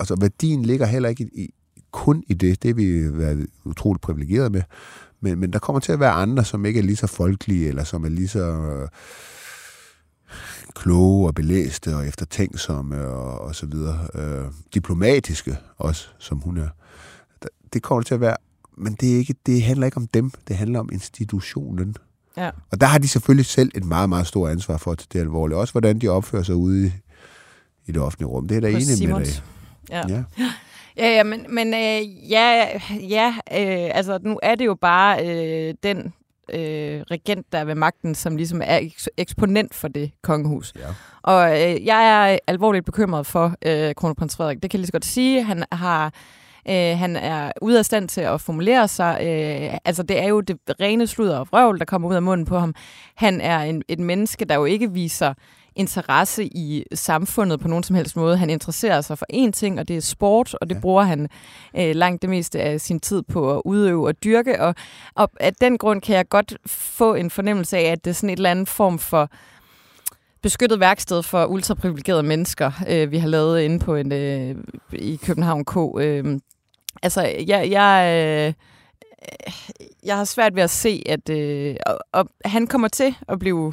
altså, 0.00 0.16
værdien 0.20 0.62
ligger 0.62 0.86
heller 0.86 1.08
ikke 1.08 1.30
i, 1.32 1.54
kun 1.94 2.24
i 2.26 2.34
det. 2.34 2.62
Det 2.62 2.70
er 2.70 2.74
vi 2.74 3.18
været 3.18 3.46
utroligt 3.64 4.02
privilegeret 4.02 4.52
med. 4.52 4.62
Men, 5.20 5.38
men 5.38 5.52
der 5.52 5.58
kommer 5.58 5.80
til 5.80 5.92
at 5.92 6.00
være 6.00 6.10
andre, 6.10 6.44
som 6.44 6.64
ikke 6.64 6.78
er 6.78 6.84
lige 6.84 6.96
så 6.96 7.06
folkelige, 7.06 7.68
eller 7.68 7.84
som 7.84 8.04
er 8.04 8.08
lige 8.08 8.28
så 8.28 8.40
øh, 8.40 8.88
kloge 10.74 11.26
og 11.26 11.34
belæste 11.34 11.96
og 11.96 12.08
eftertænksomme 12.08 13.06
og, 13.06 13.40
og 13.40 13.54
så 13.54 13.66
videre. 13.66 13.98
Øh, 14.14 14.44
diplomatiske 14.74 15.56
også, 15.76 16.08
som 16.18 16.38
hun 16.38 16.56
er. 16.56 16.68
Det 17.72 17.82
kommer 17.82 18.02
til 18.02 18.14
at 18.14 18.20
være, 18.20 18.36
men 18.76 18.94
det, 19.00 19.12
er 19.12 19.16
ikke, 19.16 19.34
det 19.46 19.62
handler 19.62 19.86
ikke 19.86 19.96
om 19.96 20.06
dem, 20.06 20.30
det 20.48 20.56
handler 20.56 20.80
om 20.80 20.88
institutionen. 20.92 21.96
Ja. 22.36 22.50
Og 22.70 22.80
der 22.80 22.86
har 22.86 22.98
de 22.98 23.08
selvfølgelig 23.08 23.46
selv 23.46 23.70
et 23.74 23.84
meget, 23.84 24.08
meget 24.08 24.26
stort 24.26 24.50
ansvar 24.50 24.76
for 24.76 24.92
at 24.92 25.06
det 25.12 25.20
alvorligt. 25.20 25.58
Også 25.58 25.72
hvordan 25.72 25.98
de 25.98 26.08
opfører 26.08 26.42
sig 26.42 26.54
ude 26.54 26.86
i, 26.86 26.92
i 27.86 27.92
det 27.92 28.02
offentlige 28.02 28.28
rum. 28.28 28.48
Det 28.48 28.56
er 28.56 28.60
der 28.60 28.68
enig 28.68 29.08
med 29.08 29.24
dig. 29.24 29.42
Ja. 29.90 30.02
ja. 30.08 30.24
Ja, 30.96 31.08
ja, 31.08 31.22
men, 31.22 31.46
men 31.48 31.74
øh, 31.74 32.30
ja, 32.30 32.66
ja 32.90 33.34
øh, 33.52 33.90
altså 33.96 34.18
nu 34.22 34.38
er 34.42 34.54
det 34.54 34.66
jo 34.66 34.74
bare 34.74 35.26
øh, 35.26 35.74
den 35.82 36.14
øh, 36.52 37.00
regent, 37.10 37.52
der 37.52 37.58
er 37.58 37.64
ved 37.64 37.74
magten, 37.74 38.14
som 38.14 38.36
ligesom 38.36 38.62
er 38.64 38.80
eksponent 39.16 39.74
for 39.74 39.88
det 39.88 40.10
kongehus. 40.22 40.72
Ja. 40.76 40.86
Og 41.22 41.50
øh, 41.50 41.86
jeg 41.86 42.32
er 42.32 42.38
alvorligt 42.46 42.84
bekymret 42.84 43.26
for 43.26 43.54
øh, 43.66 43.94
kronprins 43.94 44.36
Frederik. 44.36 44.62
Det 44.62 44.70
kan 44.70 44.78
jeg 44.78 44.80
lige 44.80 44.86
så 44.86 44.92
godt 44.92 45.04
sige. 45.04 45.42
Han 45.42 45.64
har... 45.72 46.12
Øh, 46.68 46.98
han 46.98 47.16
er 47.16 47.52
ude 47.62 47.78
af 47.78 47.84
stand 47.84 48.08
til 48.08 48.20
at 48.20 48.40
formulere 48.40 48.88
sig. 48.88 49.18
Øh, 49.22 49.78
altså, 49.84 50.02
det 50.02 50.22
er 50.22 50.28
jo 50.28 50.40
det 50.40 50.58
rene 50.80 51.06
sludder 51.06 51.38
og 51.38 51.48
vrøvl, 51.50 51.78
der 51.78 51.84
kommer 51.84 52.08
ud 52.08 52.14
af 52.14 52.22
munden 52.22 52.46
på 52.46 52.58
ham. 52.58 52.74
Han 53.14 53.40
er 53.40 53.58
en, 53.58 53.82
et 53.88 53.98
menneske, 53.98 54.44
der 54.44 54.54
jo 54.54 54.64
ikke 54.64 54.92
viser 54.92 55.34
interesse 55.76 56.44
i 56.44 56.84
samfundet 56.94 57.60
på 57.60 57.68
nogen 57.68 57.84
som 57.84 57.96
helst 57.96 58.16
måde. 58.16 58.36
Han 58.36 58.50
interesserer 58.50 59.00
sig 59.00 59.18
for 59.18 59.26
én 59.32 59.50
ting, 59.50 59.80
og 59.80 59.88
det 59.88 59.96
er 59.96 60.00
sport, 60.00 60.54
og 60.54 60.68
det 60.68 60.74
ja. 60.74 60.80
bruger 60.80 61.02
han 61.02 61.28
øh, 61.76 61.94
langt 61.94 62.22
det 62.22 62.30
meste 62.30 62.60
af 62.60 62.80
sin 62.80 63.00
tid 63.00 63.22
på 63.22 63.56
at 63.56 63.62
udøve 63.64 64.06
og 64.06 64.24
dyrke. 64.24 64.60
Og, 64.60 64.74
og 65.14 65.30
af 65.40 65.54
den 65.54 65.78
grund 65.78 66.00
kan 66.00 66.16
jeg 66.16 66.28
godt 66.28 66.58
få 66.66 67.14
en 67.14 67.30
fornemmelse 67.30 67.76
af, 67.78 67.92
at 67.92 68.04
det 68.04 68.10
er 68.10 68.14
sådan 68.14 68.30
et 68.30 68.36
eller 68.36 68.50
andet 68.50 68.68
form 68.68 68.98
for 68.98 69.30
beskyttet 70.42 70.80
værksted 70.80 71.22
for 71.22 71.44
ultraprivilegerede 71.46 72.22
mennesker, 72.22 72.72
øh, 72.88 73.10
vi 73.10 73.18
har 73.18 73.28
lavet 73.28 73.60
inde 73.60 73.78
på 73.78 73.94
en 73.94 74.12
øh, 74.12 74.56
i 74.92 75.16
København 75.16 75.64
K. 75.64 75.76
Øh, 76.00 76.40
altså, 77.02 77.22
jeg, 77.22 77.70
jeg, 77.70 78.10
øh, 78.10 78.52
jeg 80.04 80.16
har 80.16 80.24
svært 80.24 80.54
ved 80.54 80.62
at 80.62 80.70
se, 80.70 81.02
at 81.06 81.28
øh, 81.28 81.76
og, 81.86 81.98
og 82.12 82.28
han 82.44 82.66
kommer 82.66 82.88
til 82.88 83.14
at 83.28 83.38
blive 83.38 83.72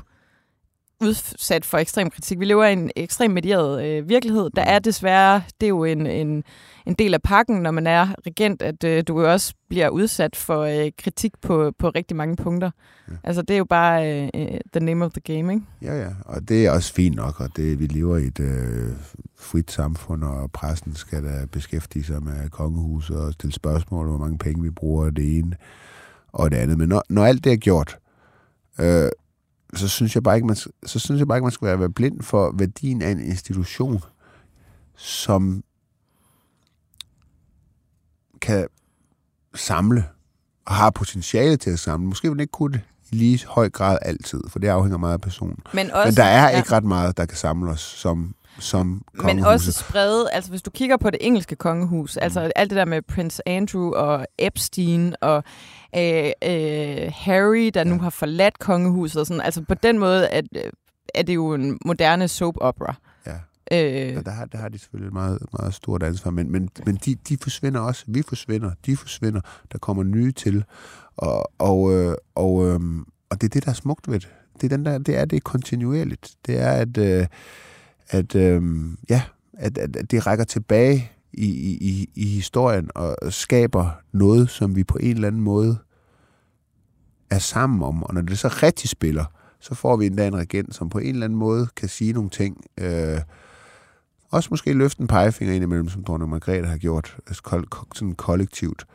udsat 1.01 1.65
for 1.65 1.77
ekstrem 1.77 2.09
kritik. 2.09 2.39
Vi 2.39 2.45
lever 2.45 2.65
i 2.65 2.73
en 2.73 2.91
ekstrem 2.95 3.31
medieret 3.31 3.85
øh, 3.85 4.09
virkelighed. 4.09 4.49
Der 4.55 4.61
er 4.61 4.79
desværre, 4.79 5.41
det 5.61 5.65
er 5.65 5.69
jo 5.69 5.83
en, 5.83 6.07
en, 6.07 6.43
en 6.85 6.93
del 6.93 7.13
af 7.13 7.21
pakken, 7.21 7.61
når 7.61 7.71
man 7.71 7.87
er 7.87 8.07
regent, 8.25 8.61
at 8.61 8.83
øh, 8.83 9.03
du 9.07 9.25
også 9.25 9.53
bliver 9.69 9.89
udsat 9.89 10.35
for 10.35 10.61
øh, 10.61 10.91
kritik 10.97 11.31
på, 11.41 11.71
på 11.79 11.89
rigtig 11.89 12.17
mange 12.17 12.35
punkter. 12.35 12.71
Ja. 13.07 13.13
Altså, 13.23 13.41
det 13.41 13.53
er 13.53 13.57
jo 13.57 13.65
bare 13.65 14.21
øh, 14.23 14.29
øh, 14.35 14.59
the 14.73 14.85
name 14.85 15.05
of 15.05 15.11
the 15.11 15.35
game, 15.35 15.53
ikke? 15.53 15.65
Ja, 15.81 16.01
ja, 16.01 16.09
og 16.25 16.49
det 16.49 16.65
er 16.65 16.71
også 16.71 16.93
fint 16.93 17.15
nok, 17.15 17.39
og 17.39 17.49
det, 17.55 17.79
vi 17.79 17.85
lever 17.85 18.17
i 18.17 18.25
et 18.25 18.39
øh, 18.39 18.91
frit 19.39 19.71
samfund, 19.71 20.23
og 20.23 20.51
pressen 20.51 20.95
skal 20.95 21.23
da 21.23 21.45
beskæftige 21.51 22.03
sig 22.03 22.23
med 22.23 22.49
kongehuset 22.49 23.17
og 23.17 23.33
stille 23.33 23.53
spørgsmål, 23.53 24.07
hvor 24.07 24.17
mange 24.17 24.37
penge 24.37 24.63
vi 24.63 24.69
bruger 24.69 25.09
det 25.09 25.37
ene 25.37 25.55
og 26.33 26.51
det 26.51 26.57
andet. 26.57 26.77
Men 26.77 26.89
når, 26.89 27.03
når 27.09 27.25
alt 27.25 27.43
det 27.43 27.51
er 27.51 27.57
gjort, 27.57 27.97
øh, 28.79 29.09
så 29.73 29.87
synes 29.87 30.15
jeg 30.15 30.23
bare 30.23 30.35
ikke, 30.35 30.47
man, 30.47 30.55
så 30.85 30.99
synes 30.99 31.19
jeg 31.19 31.27
bare 31.27 31.37
ikke, 31.37 31.45
man 31.45 31.51
skal 31.51 31.79
være 31.79 31.89
blind 31.89 32.21
for 32.21 32.51
værdien 32.57 33.01
af 33.01 33.11
en 33.11 33.19
institution, 33.19 34.03
som 34.95 35.63
kan 38.41 38.67
samle 39.55 40.05
og 40.65 40.73
har 40.73 40.89
potentiale 40.89 41.57
til 41.57 41.69
at 41.69 41.79
samle. 41.79 42.07
Måske 42.07 42.27
vil 42.27 42.31
den 42.31 42.39
ikke 42.39 42.51
kunne 42.51 42.73
det 42.73 42.81
i 43.11 43.15
lige 43.15 43.45
høj 43.47 43.69
grad 43.69 43.97
altid, 44.01 44.41
for 44.47 44.59
det 44.59 44.67
afhænger 44.67 44.97
meget 44.97 45.13
af 45.13 45.21
personen. 45.21 45.57
Men, 45.73 45.91
også, 45.91 46.07
Men 46.07 46.15
der 46.15 46.23
er 46.23 46.49
ja. 46.49 46.57
ikke 46.57 46.71
ret 46.71 46.83
meget, 46.83 47.17
der 47.17 47.25
kan 47.25 47.37
samle 47.37 47.71
os 47.71 47.81
som 47.81 48.35
som 48.59 49.05
Men 49.13 49.39
også 49.39 49.71
sprede, 49.71 50.31
altså 50.31 50.49
hvis 50.49 50.61
du 50.61 50.71
kigger 50.71 50.97
på 50.97 51.09
det 51.09 51.19
engelske 51.21 51.55
kongehus, 51.55 52.15
mm. 52.15 52.23
altså 52.23 52.51
alt 52.55 52.69
det 52.69 52.77
der 52.77 52.85
med 52.85 53.01
Prince 53.01 53.47
Andrew 53.47 53.91
og 53.91 54.27
Epstein 54.37 55.15
og 55.21 55.43
øh, 55.95 56.31
øh, 56.43 57.11
Harry, 57.15 57.71
der 57.73 57.79
ja. 57.79 57.83
nu 57.83 57.99
har 57.99 58.09
forladt 58.09 58.59
kongehuset 58.59 59.19
og 59.19 59.27
sådan, 59.27 59.41
altså 59.41 59.63
på 59.67 59.73
den 59.73 59.99
måde 59.99 60.29
at, 60.29 60.45
øh, 60.55 60.71
er 61.15 61.23
det 61.23 61.35
jo 61.35 61.53
en 61.53 61.79
moderne 61.85 62.27
soap 62.27 62.55
opera. 62.61 62.95
Ja. 63.27 63.35
Øh, 63.71 64.13
ja, 64.13 64.21
der, 64.21 64.31
har, 64.31 64.45
der 64.45 64.57
har 64.57 64.69
de 64.69 64.79
selvfølgelig 64.79 65.07
et 65.07 65.13
meget, 65.13 65.39
meget 65.59 65.73
stort 65.73 66.03
ansvar, 66.03 66.31
men, 66.31 66.51
men, 66.51 66.69
men 66.85 66.95
de, 66.95 67.15
de 67.15 67.37
forsvinder 67.41 67.79
også. 67.79 68.03
Vi 68.07 68.21
forsvinder, 68.21 68.71
de 68.85 68.97
forsvinder, 68.97 69.41
der 69.71 69.77
kommer 69.77 70.03
nye 70.03 70.31
til. 70.31 70.63
Og, 71.17 71.51
og, 71.59 71.93
øh, 71.93 72.15
og, 72.35 72.67
øh, 72.67 72.79
og 73.29 73.41
det 73.41 73.43
er 73.43 73.49
det, 73.49 73.65
der 73.65 73.69
er 73.69 73.75
smukt 73.75 74.11
ved 74.11 74.19
det. 74.19 74.29
Det 74.61 74.71
er, 74.71 74.77
den 74.77 74.85
der, 74.85 74.97
det 74.97 75.17
er 75.17 75.25
det 75.25 75.43
kontinuerligt. 75.43 76.35
Det 76.45 76.59
er, 76.59 76.71
at, 76.71 76.97
øh, 76.97 77.27
at, 78.11 78.35
øh, 78.35 78.63
ja, 79.09 79.21
at, 79.53 79.77
at, 79.77 79.95
at 79.95 80.11
det 80.11 80.27
rækker 80.27 80.45
tilbage 80.45 81.11
i, 81.33 81.47
i, 81.81 82.09
i 82.15 82.25
historien 82.25 82.89
og 82.95 83.33
skaber 83.33 83.89
noget, 84.11 84.49
som 84.49 84.75
vi 84.75 84.83
på 84.83 84.97
en 85.01 85.15
eller 85.15 85.27
anden 85.27 85.41
måde 85.41 85.77
er 87.29 87.39
sammen 87.39 87.83
om. 87.83 88.03
Og 88.03 88.13
når 88.13 88.21
det 88.21 88.39
så 88.39 88.47
rigtig 88.47 88.89
spiller, 88.89 89.25
så 89.59 89.75
får 89.75 89.97
vi 89.97 90.05
endda 90.05 90.27
en 90.27 90.37
regent, 90.37 90.75
som 90.75 90.89
på 90.89 90.97
en 90.97 91.13
eller 91.13 91.25
anden 91.25 91.39
måde 91.39 91.67
kan 91.75 91.89
sige 91.89 92.13
nogle 92.13 92.29
ting, 92.29 92.57
øh, 92.77 93.19
også 94.29 94.47
måske 94.51 94.73
løfte 94.73 95.01
en 95.01 95.07
pegefinger 95.07 95.53
ind 95.55 95.63
imellem, 95.63 95.89
som 95.89 96.03
dronning 96.03 96.29
Margrethe 96.29 96.69
har 96.69 96.77
gjort, 96.77 97.17
altså 97.27 97.65
sådan 97.95 98.15
kollektivt. 98.15 98.85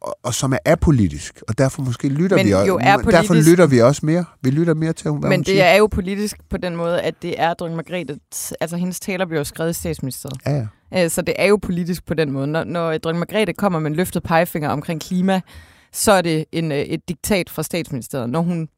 Og, 0.00 0.18
og 0.22 0.34
som 0.34 0.52
er 0.52 0.58
apolitisk, 0.64 1.42
og 1.48 1.58
derfor 1.58 1.82
måske 1.82 2.08
lytter 2.08 2.36
Men 2.36 2.46
vi 2.46 2.50
jo 2.50 2.78
er 2.82 2.96
politisk, 2.96 3.16
derfor 3.16 3.50
lytter 3.50 3.66
vi 3.66 3.80
også 3.80 4.06
mere. 4.06 4.24
Vi 4.42 4.50
lytter 4.50 4.74
mere 4.74 4.92
til, 4.92 5.10
hvad 5.10 5.20
Men 5.20 5.30
hun 5.30 5.38
det 5.38 5.46
siger. 5.46 5.64
er 5.64 5.76
jo 5.76 5.86
politisk 5.86 6.36
på 6.50 6.56
den 6.56 6.76
måde, 6.76 7.00
at 7.00 7.14
det 7.22 7.40
er 7.40 7.54
dronning 7.54 7.76
Margrethe, 7.76 8.18
altså 8.60 8.76
hendes 8.76 9.00
taler 9.00 9.26
bliver 9.26 9.40
jo 9.40 9.44
skrevet 9.44 9.70
i 9.70 9.74
statsministeriet. 9.74 10.40
Ja, 10.46 10.66
ja. 10.92 11.04
Øh, 11.04 11.10
så 11.10 11.22
det 11.22 11.34
er 11.38 11.46
jo 11.46 11.58
politisk 11.62 12.06
på 12.06 12.14
den 12.14 12.30
måde. 12.30 12.46
Når, 12.46 12.64
når 12.64 12.98
dronning 12.98 13.18
Margrethe 13.18 13.52
kommer 13.52 13.78
med 13.78 13.90
en 13.90 13.96
løftet 13.96 14.22
pegefinger 14.22 14.68
omkring 14.68 15.00
klima, 15.00 15.40
så 15.92 16.12
er 16.12 16.22
det 16.22 16.44
en, 16.52 16.72
øh, 16.72 16.78
et 16.78 17.08
diktat 17.08 17.50
fra 17.50 17.62
statsministeriet. 17.62 18.30
Når 18.30 18.40
hun 18.40 18.68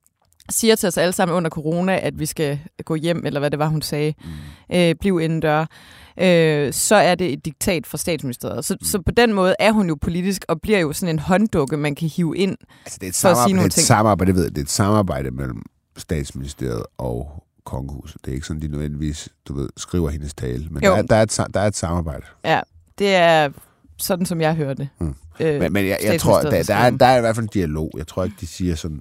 siger 0.51 0.77
til 0.77 0.87
os 0.87 0.99
alle 0.99 1.13
sammen 1.13 1.37
under 1.37 1.51
corona, 1.51 1.99
at 1.99 2.19
vi 2.19 2.27
skal 2.27 2.59
gå 2.85 2.95
hjem, 2.95 3.27
eller 3.27 3.41
hvad 3.41 3.51
det 3.51 3.59
var, 3.59 3.67
hun 3.67 3.83
sagde, 3.83 4.15
mm. 4.25 4.77
øh, 4.77 4.95
bliv 5.01 5.21
indendør, 5.21 5.67
øh, 6.21 6.73
så 6.73 6.95
er 6.95 7.15
det 7.15 7.33
et 7.33 7.45
diktat 7.45 7.87
fra 7.87 7.99
statsministeriet. 7.99 8.65
Så, 8.65 8.77
mm. 8.81 8.87
så 8.87 9.03
på 9.07 9.13
den 9.13 9.33
måde 9.33 9.55
er 9.59 9.73
hun 9.73 9.89
jo 9.89 9.97
politisk, 10.01 10.45
og 10.49 10.61
bliver 10.61 10.79
jo 10.79 10.93
sådan 10.93 11.15
en 11.15 11.19
hånddukke, 11.19 11.77
man 11.77 11.95
kan 11.95 12.09
hive 12.09 12.37
ind 12.37 12.57
altså, 12.85 12.99
det 13.01 13.07
er 13.07 13.11
et 13.11 13.17
for 13.17 13.29
at 13.29 13.37
sige 13.47 13.55
nogle 13.55 13.69
det 13.71 13.77
er 13.77 13.81
et 13.81 13.87
Samarbejde, 13.87 14.27
det, 14.27 14.37
ved 14.37 14.43
jeg, 14.43 14.51
det 14.51 14.59
er 14.59 14.65
et 14.65 14.71
samarbejde 14.71 15.31
mellem 15.31 15.63
statsministeriet 15.97 16.83
og 16.99 17.45
kongehuset. 17.65 18.17
Det 18.25 18.31
er 18.31 18.35
ikke 18.35 18.47
sådan, 18.47 18.63
de 18.63 18.69
nødvendigvis 18.69 19.29
du 19.49 19.55
ved, 19.55 19.69
skriver 19.77 20.11
hendes 20.11 20.35
tale, 20.35 20.67
men 20.71 20.83
der 20.83 20.91
er, 20.91 21.03
der, 21.03 21.17
er 21.17 21.23
et, 21.23 21.55
der 21.55 21.61
er 21.61 21.67
et 21.67 21.77
samarbejde. 21.77 22.23
Ja, 22.45 22.61
det 22.99 23.15
er 23.15 23.51
sådan, 23.99 24.27
som 24.27 24.41
jeg 24.41 24.55
hører 24.55 24.75
det. 24.75 24.89
Mm. 25.01 25.15
Øh, 25.41 25.61
men, 25.61 25.73
men 25.73 25.87
jeg, 25.87 25.99
jeg 26.05 26.21
tror, 26.21 26.41
der, 26.41 26.63
der, 26.63 26.75
er, 26.75 26.91
der 26.91 27.07
er 27.07 27.17
i 27.17 27.21
hvert 27.21 27.37
fald 27.37 27.45
en 27.45 27.51
dialog. 27.55 27.91
Jeg 27.97 28.07
tror 28.07 28.25
ikke, 28.25 28.37
de 28.41 28.47
siger 28.47 28.75
sådan, 28.75 29.01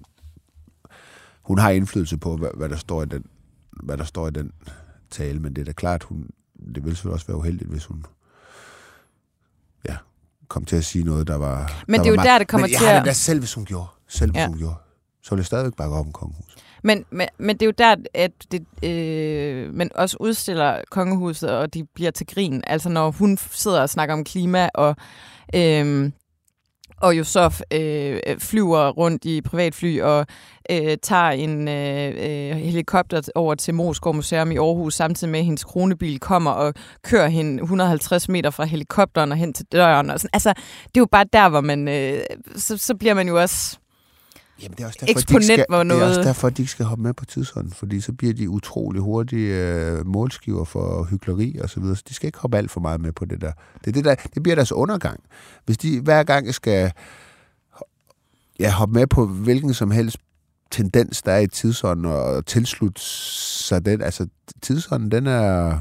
hun 1.44 1.58
har 1.58 1.70
indflydelse 1.70 2.18
på, 2.18 2.38
hvad, 2.38 2.50
hvad, 2.54 2.70
der 2.70 2.76
står 2.76 3.04
i 3.04 3.06
den, 3.06 3.26
hvad 3.72 3.98
der 3.98 4.04
står 4.04 4.28
i 4.28 4.32
den 4.32 4.52
tale, 5.12 5.40
men 5.40 5.56
det 5.56 5.62
er 5.62 5.66
da 5.66 5.72
klart, 5.72 6.04
hun, 6.04 6.30
det 6.76 6.86
vil 6.86 6.96
selvfølgelig 6.96 7.14
også 7.14 7.28
være 7.28 7.38
uheldigt, 7.38 7.70
hvis 7.70 7.86
hun 7.86 8.06
ja, 9.90 9.96
kom 10.48 10.66
til 10.66 10.76
at 10.76 10.86
sige 10.86 11.04
noget, 11.04 11.28
der 11.28 11.36
var... 11.36 11.84
Men 11.88 12.00
der 12.00 12.04
det 12.04 12.10
er 12.10 12.16
jo 12.16 12.24
der, 12.24 12.38
det 12.38 12.48
kommer 12.48 12.68
men, 12.68 12.78
til 12.78 12.86
at... 12.86 13.06
Men 13.06 13.14
selv 13.14 13.40
hvis 13.40 13.54
hun 13.54 13.66
gjorde, 13.66 13.88
selv 14.08 14.32
hvis 14.32 14.40
ja. 14.40 14.48
hun 14.48 14.58
gjorde, 14.58 14.76
så 15.22 15.30
ville 15.30 15.40
jeg 15.40 15.46
stadigvæk 15.46 15.74
bakke 15.74 15.96
op 15.96 16.06
om 16.06 16.12
kongehuset. 16.12 16.64
Men, 16.84 17.06
men, 17.10 17.28
men 17.38 17.56
det 17.58 17.62
er 17.62 17.66
jo 17.66 17.74
der, 17.78 17.96
at 18.14 18.32
det, 18.52 18.90
øh, 18.90 19.74
man 19.74 19.92
også 19.96 20.18
udstiller 20.20 20.82
kongehuset, 20.92 21.50
og 21.50 21.74
de 21.74 21.84
bliver 21.84 22.12
til 22.12 22.28
grin. 22.28 22.64
Altså 22.68 22.90
når 22.90 23.12
hun 23.12 23.38
sidder 23.52 23.82
og 23.82 23.90
snakker 23.90 24.14
om 24.16 24.24
klima, 24.24 24.70
og 24.74 24.96
øh, 25.56 26.12
og 27.04 27.18
jo 27.18 27.24
så 27.24 27.64
øh, 27.74 28.20
øh, 28.28 28.40
flyver 28.40 28.90
rundt 28.90 29.26
i 29.26 29.42
privatfly 29.42 30.02
og 30.02 30.26
øh, 30.72 30.98
tager 31.02 31.30
en 31.30 31.68
øh, 31.68 32.08
øh 32.08 32.58
helikopter 32.58 33.22
over 33.36 33.56
til 33.56 33.74
Moskov 33.74 34.16
Museum 34.16 34.52
i 34.52 34.58
Aarhus, 34.58 34.94
samtidig 34.94 35.32
med 35.32 35.40
at 35.40 35.46
hendes 35.46 35.64
kronebil 35.64 36.20
kommer 36.20 36.52
og 36.52 36.74
kører 37.04 37.28
hende 37.28 37.62
150 37.62 38.30
meter 38.30 38.50
fra 38.50 38.66
helikopteren 38.66 39.32
og 39.32 39.38
hen 39.38 39.54
til 39.54 39.66
døren. 39.72 40.10
Og 40.10 40.20
sådan. 40.20 40.30
Altså, 40.34 40.50
det 40.84 40.98
er 40.98 41.02
jo 41.02 41.08
bare 41.12 41.26
der, 41.34 41.50
hvor 41.50 41.62
man... 41.62 41.88
Øh, 41.88 42.20
så, 42.56 42.78
så 42.78 42.96
bliver 42.96 43.14
man 43.14 43.28
jo 43.28 43.42
også 43.42 43.78
Jamen, 44.62 44.76
det 44.78 44.84
er 44.84 44.88
også 44.88 45.00
derfor, 45.02 45.20
Eksponent 45.20 45.42
de 45.42 45.46
skal, 45.46 45.66
noget... 45.70 45.90
Det 45.90 46.02
er 46.02 46.08
også 46.08 46.22
derfor, 46.22 46.48
at 46.48 46.58
de 46.58 46.62
ikke 46.62 46.72
skal 46.72 46.86
hoppe 46.86 47.04
med 47.04 47.14
på 47.14 47.26
tidsånden, 47.26 47.74
fordi 47.74 48.02
så 48.02 48.14
bliver 48.14 48.34
de 48.34 48.50
utrolig 48.50 49.02
hurtige 49.02 49.56
øh, 49.56 50.08
målskiver 50.08 50.66
for 50.66 51.04
hyggeleri 51.04 51.58
og 51.62 51.70
så 51.70 51.80
videre. 51.80 51.96
Så 51.96 52.04
de 52.10 52.14
skal 52.14 52.28
ikke 52.28 52.40
hoppe 52.40 52.58
alt 52.58 52.72
for 52.72 52.80
meget 52.80 53.02
med 53.02 53.12
på 53.12 53.26
det 53.26 53.42
der. 53.42 53.52
Det, 53.80 53.88
er 53.88 53.92
det, 53.92 54.06
der, 54.06 54.16
det 54.16 54.44
bliver 54.44 54.56
deres 54.56 54.72
undergang. 54.72 55.20
Hvis 55.66 55.78
de 55.78 56.00
hver 56.00 56.24
gang 56.24 56.54
skal 56.54 56.92
ja, 58.60 58.72
hoppe 58.72 58.94
med 58.94 59.08
på 59.08 59.26
hvilken 59.26 59.74
som 59.74 59.92
helst 59.92 60.18
tendens, 60.72 61.22
der 61.22 61.32
er 61.32 61.40
i 61.40 61.48
tidsånden, 61.48 62.06
og 62.06 62.46
tilslutte 62.46 63.02
sig 63.02 63.86
den. 63.86 64.02
Altså, 64.02 64.28
tidsånden, 64.62 65.12
den 65.12 65.28
er... 65.28 65.78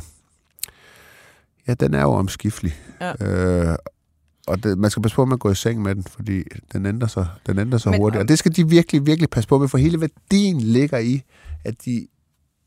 Ja, 1.69 1.75
den 1.75 1.95
er 1.95 2.03
jo 2.03 2.13
omskiftelig. 2.13 2.75
Ja. 3.01 3.27
Øh, 3.27 3.77
og 4.47 4.63
det, 4.63 4.79
man 4.79 4.91
skal 4.91 5.03
passe 5.03 5.15
på 5.15 5.23
at 5.23 5.41
gå 5.41 5.51
i 5.51 5.55
seng 5.55 5.83
med 5.83 5.95
den, 5.95 6.05
fordi 6.05 6.43
den 6.73 6.87
ændrer 6.87 7.09
sig, 7.09 7.27
den 7.47 7.59
ændrer 7.59 7.79
sig 7.79 7.91
Men, 7.91 8.01
hurtigt. 8.01 8.21
Og 8.21 8.29
det 8.29 8.39
skal 8.39 8.57
de 8.57 8.69
virkelig, 8.69 9.07
virkelig 9.07 9.31
passe 9.31 9.49
på 9.49 9.59
med, 9.59 9.69
for 9.69 9.79
hele 9.79 10.01
værdien 10.01 10.61
ligger 10.61 10.99
i, 10.99 11.23
at 11.65 11.85
de 11.85 12.07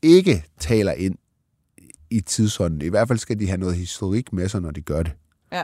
ikke 0.02 0.44
taler 0.58 0.92
ind 0.92 1.14
i 2.10 2.20
tidsånden. 2.20 2.82
I 2.82 2.88
hvert 2.88 3.08
fald 3.08 3.18
skal 3.18 3.40
de 3.40 3.46
have 3.46 3.58
noget 3.58 3.76
historik 3.76 4.32
med 4.32 4.48
sig, 4.48 4.60
når 4.60 4.70
de 4.70 4.80
gør 4.80 5.02
det. 5.02 5.12
Ja. 5.52 5.62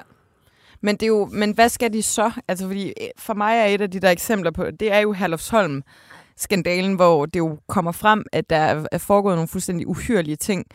Men, 0.81 0.95
det 0.95 1.03
er 1.03 1.07
jo, 1.07 1.29
men 1.33 1.55
hvad 1.55 1.69
skal 1.69 1.93
de 1.93 2.03
så? 2.03 2.31
Altså, 2.49 2.67
fordi 2.67 2.87
øh, 2.87 3.09
for 3.19 3.35
mig 3.35 3.59
er 3.59 3.65
et 3.65 3.81
af 3.81 3.91
de 3.91 4.01
der 4.01 4.11
eksempler 4.11 4.51
på, 4.51 4.71
det 4.81 4.93
er 4.93 4.99
jo 4.99 5.13
Herlufsholm 5.13 5.83
skandalen, 6.37 6.95
hvor 6.95 7.27
det 7.27 7.39
jo 7.39 7.59
kommer 7.69 7.93
frem, 7.93 8.25
at 8.33 8.51
der 8.51 8.87
er 8.93 8.99
foregået 8.99 9.37
nogle 9.37 9.49
fuldstændig 9.49 9.87
uhyrlige 9.87 10.37
ting 10.37 10.67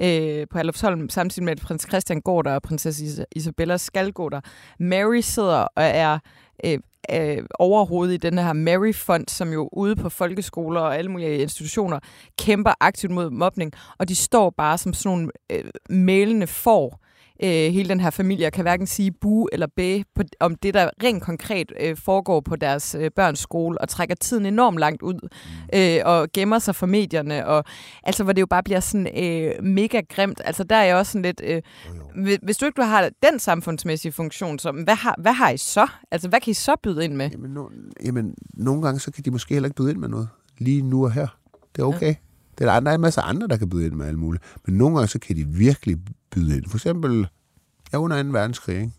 øh, 0.00 0.46
på 0.50 0.58
Herlufsholm, 0.58 1.08
samtidig 1.08 1.44
med, 1.44 1.52
at 1.52 1.60
prins 1.60 1.86
Christian 1.88 2.20
går 2.20 2.42
der, 2.42 2.54
og 2.54 2.62
prinsesse 2.62 3.24
Isabella 3.36 3.76
skal 3.76 4.12
gå 4.12 4.28
der. 4.28 4.40
Mary 4.78 5.20
sidder 5.20 5.66
og 5.76 5.82
er 5.84 6.18
øh, 6.64 6.78
øh, 7.12 7.44
overhovedet 7.58 8.14
i 8.14 8.16
den 8.16 8.38
her 8.38 8.52
Mary-fond, 8.52 9.28
som 9.28 9.52
jo 9.52 9.68
ude 9.72 9.96
på 9.96 10.08
folkeskoler 10.08 10.80
og 10.80 10.96
alle 10.96 11.10
mulige 11.10 11.38
institutioner 11.38 11.98
kæmper 12.38 12.72
aktivt 12.80 13.12
mod 13.12 13.30
mobning, 13.30 13.72
og 13.98 14.08
de 14.08 14.14
står 14.16 14.50
bare 14.50 14.78
som 14.78 14.92
sådan 14.92 15.16
nogle 15.16 15.30
øh, 15.52 15.64
mælende 15.90 16.46
får 16.46 17.05
øh, 17.42 17.48
hele 17.48 17.88
den 17.88 18.00
her 18.00 18.10
familie, 18.10 18.50
kan 18.50 18.62
hverken 18.62 18.86
sige 18.86 19.12
bu 19.12 19.48
eller 19.52 19.66
bæ 19.76 20.02
på, 20.14 20.22
om 20.40 20.54
det, 20.54 20.74
der 20.74 20.90
rent 21.02 21.22
konkret 21.22 21.72
øh, 21.80 21.96
foregår 21.96 22.40
på 22.40 22.56
deres 22.56 22.96
øh, 22.98 23.10
børns 23.16 23.38
skole, 23.38 23.80
og 23.80 23.88
trækker 23.88 24.14
tiden 24.14 24.46
enormt 24.46 24.78
langt 24.78 25.02
ud, 25.02 25.14
mm. 25.14 25.78
øh, 25.78 26.00
og 26.04 26.28
gemmer 26.32 26.58
sig 26.58 26.74
for 26.74 26.86
medierne, 26.86 27.46
og 27.46 27.64
altså, 28.02 28.24
hvor 28.24 28.32
det 28.32 28.40
jo 28.40 28.46
bare 28.46 28.62
bliver 28.62 28.80
sådan 28.80 29.24
øh, 29.24 29.64
mega 29.64 30.00
grimt. 30.08 30.40
Altså, 30.44 30.64
der 30.64 30.76
er 30.76 30.84
jeg 30.84 30.96
også 30.96 31.12
sådan 31.12 31.22
lidt... 31.22 31.40
Øh, 31.44 31.62
hvis 32.42 32.56
du 32.56 32.66
ikke 32.66 32.84
har 32.84 33.10
den 33.30 33.38
samfundsmæssige 33.38 34.12
funktion, 34.12 34.58
så 34.58 34.72
hvad 34.72 34.94
har, 34.94 35.14
hvad 35.18 35.32
har 35.32 35.50
I 35.50 35.56
så? 35.56 35.86
Altså, 36.10 36.28
hvad 36.28 36.40
kan 36.40 36.50
I 36.50 36.54
så 36.54 36.76
byde 36.82 37.04
ind 37.04 37.14
med? 37.14 37.30
Jamen, 37.30 37.50
no, 37.50 37.68
jamen, 38.04 38.34
nogle 38.54 38.82
gange, 38.82 39.00
så 39.00 39.12
kan 39.12 39.24
de 39.24 39.30
måske 39.30 39.54
heller 39.54 39.66
ikke 39.66 39.76
byde 39.76 39.90
ind 39.90 39.98
med 39.98 40.08
noget. 40.08 40.28
Lige 40.58 40.82
nu 40.82 41.04
og 41.04 41.12
her. 41.12 41.26
Det 41.76 41.82
er 41.82 41.86
okay. 41.86 42.06
Ja. 42.06 42.14
Det 42.58 42.68
er 42.68 42.80
der, 42.80 42.90
er 42.90 42.94
en 42.94 43.00
masse 43.00 43.20
andre, 43.20 43.48
der 43.48 43.56
kan 43.56 43.68
byde 43.68 43.86
ind 43.86 43.94
med 43.94 44.06
alt 44.06 44.18
muligt. 44.18 44.44
Men 44.66 44.76
nogle 44.76 44.96
gange, 44.96 45.08
så 45.08 45.18
kan 45.18 45.36
de 45.36 45.44
virkelig 45.48 45.96
byde 46.36 46.56
ind. 46.56 46.68
For 46.68 46.76
eksempel, 46.76 47.28
ja, 47.92 47.98
under 47.98 48.22
2. 48.22 48.28
verdenskrig, 48.28 48.76
ikke? 48.76 48.92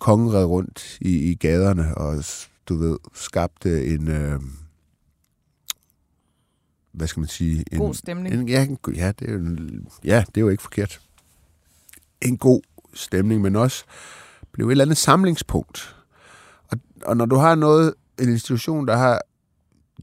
kongen 0.00 0.32
red 0.32 0.44
rundt 0.44 0.98
i, 1.00 1.30
i 1.30 1.34
gaderne 1.34 1.98
og, 1.98 2.24
du 2.68 2.76
ved, 2.76 2.98
skabte 3.14 3.86
en... 3.86 4.08
Øh, 4.08 4.40
hvad 6.92 7.06
skal 7.06 7.20
man 7.20 7.28
sige? 7.28 7.64
En, 7.72 7.78
God 7.78 7.94
stemning. 7.94 8.34
En, 8.34 8.48
ja, 8.48 8.64
en, 8.64 8.78
ja, 8.94 9.12
det 9.18 9.28
er 9.28 9.32
jo, 9.32 9.56
ja, 10.04 10.24
det 10.26 10.36
er 10.36 10.40
jo 10.40 10.48
ikke 10.48 10.62
forkert. 10.62 11.00
En 12.20 12.36
god 12.36 12.60
stemning, 12.94 13.42
men 13.42 13.56
også 13.56 13.84
blev 14.52 14.66
et 14.66 14.70
eller 14.70 14.84
andet 14.84 14.96
samlingspunkt. 14.96 15.96
Og, 16.68 16.78
og 17.04 17.16
når 17.16 17.26
du 17.26 17.36
har 17.36 17.54
noget, 17.54 17.94
en 18.18 18.28
institution, 18.28 18.88
der 18.88 18.96
har 18.96 19.20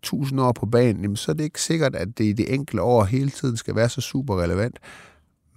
tusind 0.02 0.42
år 0.42 0.52
på 0.52 0.66
banen, 0.66 1.02
jamen, 1.02 1.18
så 1.18 1.32
er 1.32 1.36
det 1.36 1.44
ikke 1.44 1.62
sikkert, 1.62 1.96
at 1.96 2.18
det 2.18 2.24
i 2.24 2.34
det 2.34 2.54
enkelte 2.54 2.82
år 2.82 3.04
hele 3.04 3.30
tiden 3.30 3.58
skal 3.58 3.76
være 3.76 3.90
så 3.90 4.02
super 4.02 4.42
relevant. 4.42 4.80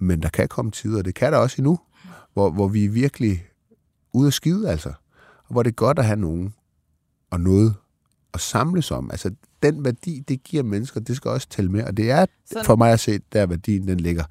Men 0.01 0.21
der 0.21 0.29
kan 0.29 0.47
komme 0.47 0.71
tider, 0.71 1.01
det 1.01 1.15
kan 1.15 1.33
der 1.33 1.37
også 1.37 1.55
endnu, 1.57 1.79
hvor, 2.33 2.51
hvor 2.51 2.67
vi 2.67 2.85
er 2.85 2.89
virkelig 2.89 3.45
ude 4.13 4.27
at 4.27 4.33
skide, 4.33 4.69
altså. 4.69 4.89
Og 5.43 5.49
hvor 5.49 5.63
det 5.63 5.69
er 5.69 5.75
godt 5.75 5.99
at 5.99 6.05
have 6.05 6.19
nogen 6.19 6.53
og 7.31 7.39
noget 7.39 7.75
at 8.33 8.39
samles 8.39 8.91
om. 8.91 9.11
Altså, 9.11 9.31
den 9.63 9.85
værdi, 9.85 10.23
det 10.27 10.43
giver 10.43 10.63
mennesker, 10.63 10.99
det 10.99 11.15
skal 11.15 11.31
også 11.31 11.49
tælle 11.49 11.71
med. 11.71 11.83
Og 11.83 11.97
det 11.97 12.11
er 12.11 12.25
Sådan. 12.45 12.65
for 12.65 12.75
mig 12.75 12.91
at 12.91 12.99
se, 12.99 13.19
der 13.33 13.45
værdien 13.45 13.87
den 13.87 13.99
ligger. 13.99 14.23